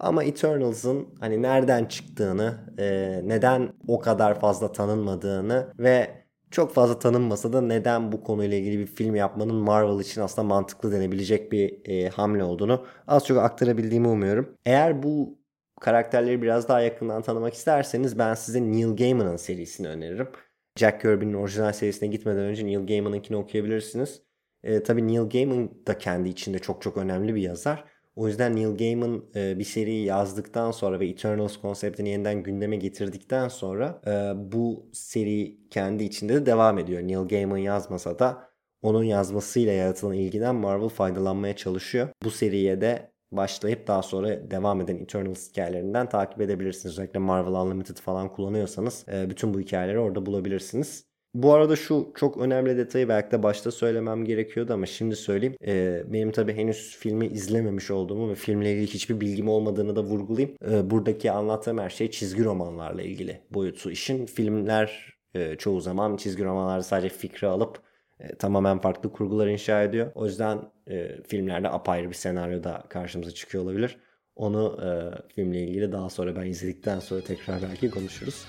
Ama 0.00 0.24
Eternals'ın 0.24 1.08
hani 1.20 1.42
nereden 1.42 1.84
çıktığını, 1.84 2.54
e, 2.78 3.20
neden 3.24 3.72
o 3.88 3.98
kadar 3.98 4.40
fazla 4.40 4.72
tanınmadığını 4.72 5.72
ve 5.78 6.10
çok 6.50 6.74
fazla 6.74 6.98
tanınmasa 6.98 7.52
da 7.52 7.60
neden 7.60 8.12
bu 8.12 8.24
konuyla 8.24 8.56
ilgili 8.56 8.78
bir 8.78 8.86
film 8.86 9.14
yapmanın 9.14 9.54
Marvel 9.54 10.00
için 10.00 10.20
aslında 10.20 10.48
mantıklı 10.48 10.92
denebilecek 10.92 11.52
bir 11.52 11.90
e, 11.90 12.08
hamle 12.08 12.44
olduğunu 12.44 12.84
az 13.06 13.26
çok 13.26 13.38
aktarabildiğimi 13.38 14.08
umuyorum. 14.08 14.54
Eğer 14.66 15.02
bu 15.02 15.37
karakterleri 15.80 16.42
biraz 16.42 16.68
daha 16.68 16.80
yakından 16.80 17.22
tanımak 17.22 17.54
isterseniz 17.54 18.18
ben 18.18 18.34
size 18.34 18.62
Neil 18.62 18.96
Gaiman'ın 18.96 19.36
serisini 19.36 19.88
öneririm. 19.88 20.28
Jack 20.76 21.00
Kirby'nin 21.00 21.34
orijinal 21.34 21.72
serisine 21.72 22.08
gitmeden 22.08 22.42
önce 22.42 22.66
Neil 22.66 22.86
Gaiman'ınkini 22.86 23.36
okuyabilirsiniz. 23.36 24.22
E, 24.62 24.82
tabii 24.82 25.08
Neil 25.08 25.30
Gaiman 25.30 25.70
da 25.86 25.98
kendi 25.98 26.28
içinde 26.28 26.58
çok 26.58 26.82
çok 26.82 26.96
önemli 26.96 27.34
bir 27.34 27.42
yazar. 27.42 27.84
O 28.16 28.28
yüzden 28.28 28.56
Neil 28.56 28.76
Gaiman 28.76 29.24
e, 29.34 29.58
bir 29.58 29.64
seriyi 29.64 30.04
yazdıktan 30.04 30.70
sonra 30.70 31.00
ve 31.00 31.08
Eternals 31.08 31.56
konseptini 31.56 32.08
yeniden 32.08 32.42
gündeme 32.42 32.76
getirdikten 32.76 33.48
sonra 33.48 34.00
e, 34.06 34.10
bu 34.52 34.90
seri 34.92 35.58
kendi 35.70 36.04
içinde 36.04 36.34
de 36.34 36.46
devam 36.46 36.78
ediyor. 36.78 37.02
Neil 37.02 37.28
Gaiman 37.28 37.58
yazmasa 37.58 38.18
da 38.18 38.48
onun 38.82 39.04
yazmasıyla 39.04 39.72
yaratılan 39.72 40.14
ilgiden 40.14 40.54
Marvel 40.54 40.88
faydalanmaya 40.88 41.56
çalışıyor. 41.56 42.08
Bu 42.24 42.30
seriye 42.30 42.80
de 42.80 43.12
başlayıp 43.32 43.86
daha 43.86 44.02
sonra 44.02 44.50
devam 44.50 44.80
eden 44.80 44.96
Eternals 44.96 45.50
hikayelerinden 45.50 46.08
takip 46.08 46.40
edebilirsiniz. 46.40 46.94
Özellikle 46.94 47.18
Marvel 47.18 47.52
Unlimited 47.52 47.96
falan 47.96 48.32
kullanıyorsanız 48.32 49.04
e, 49.08 49.30
bütün 49.30 49.54
bu 49.54 49.60
hikayeleri 49.60 49.98
orada 49.98 50.26
bulabilirsiniz. 50.26 51.08
Bu 51.34 51.52
arada 51.54 51.76
şu 51.76 52.12
çok 52.14 52.36
önemli 52.36 52.76
detayı 52.76 53.08
belki 53.08 53.30
de 53.30 53.42
başta 53.42 53.70
söylemem 53.70 54.24
gerekiyordu 54.24 54.72
ama 54.72 54.86
şimdi 54.86 55.16
söyleyeyim. 55.16 55.56
Ee, 55.66 56.02
benim 56.06 56.32
tabii 56.32 56.54
henüz 56.54 56.96
filmi 56.96 57.26
izlememiş 57.26 57.90
olduğumu 57.90 58.30
ve 58.30 58.34
filmle 58.34 58.72
ilgili 58.72 58.86
hiçbir 58.86 59.20
bilgim 59.20 59.48
olmadığını 59.48 59.96
da 59.96 60.02
vurgulayayım. 60.02 60.56
Ee, 60.70 60.90
buradaki 60.90 61.30
anlattığım 61.30 61.78
her 61.78 61.90
şey 61.90 62.10
çizgi 62.10 62.44
romanlarla 62.44 63.02
ilgili 63.02 63.40
boyutu 63.50 63.90
işin. 63.90 64.26
Filmler 64.26 65.18
e, 65.34 65.56
çoğu 65.56 65.80
zaman 65.80 66.16
çizgi 66.16 66.44
romanlarda 66.44 66.82
sadece 66.82 67.08
fikri 67.08 67.46
alıp 67.46 67.82
e, 68.20 68.34
tamamen 68.34 68.78
farklı 68.78 69.12
kurgular 69.12 69.46
inşa 69.46 69.82
ediyor. 69.82 70.12
O 70.14 70.26
yüzden 70.26 70.58
e, 70.90 71.22
filmlerde 71.22 71.68
apayrı 71.68 72.08
bir 72.08 72.14
senaryo 72.14 72.64
da 72.64 72.84
karşımıza 72.88 73.30
çıkıyor 73.30 73.64
olabilir. 73.64 73.96
Onu 74.36 74.78
e, 74.82 74.88
filmle 75.34 75.62
ilgili 75.62 75.92
daha 75.92 76.10
sonra 76.10 76.36
ben 76.36 76.46
izledikten 76.46 77.00
sonra 77.00 77.20
tekrar 77.20 77.62
belki 77.62 77.90
konuşuruz. 77.90 78.44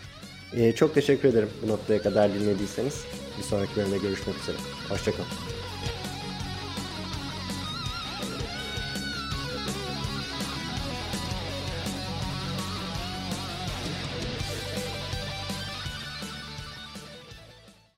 E, 0.53 0.71
çok 0.73 0.93
teşekkür 0.93 1.29
ederim 1.29 1.49
bu 1.63 1.67
noktaya 1.67 2.01
kadar 2.01 2.33
dinlediyseniz. 2.33 3.05
Bir 3.37 3.43
sonraki 3.43 3.75
bölümde 3.75 3.97
görüşmek 3.97 4.35
üzere. 4.35 4.57
Hoşçakalın. 4.89 5.58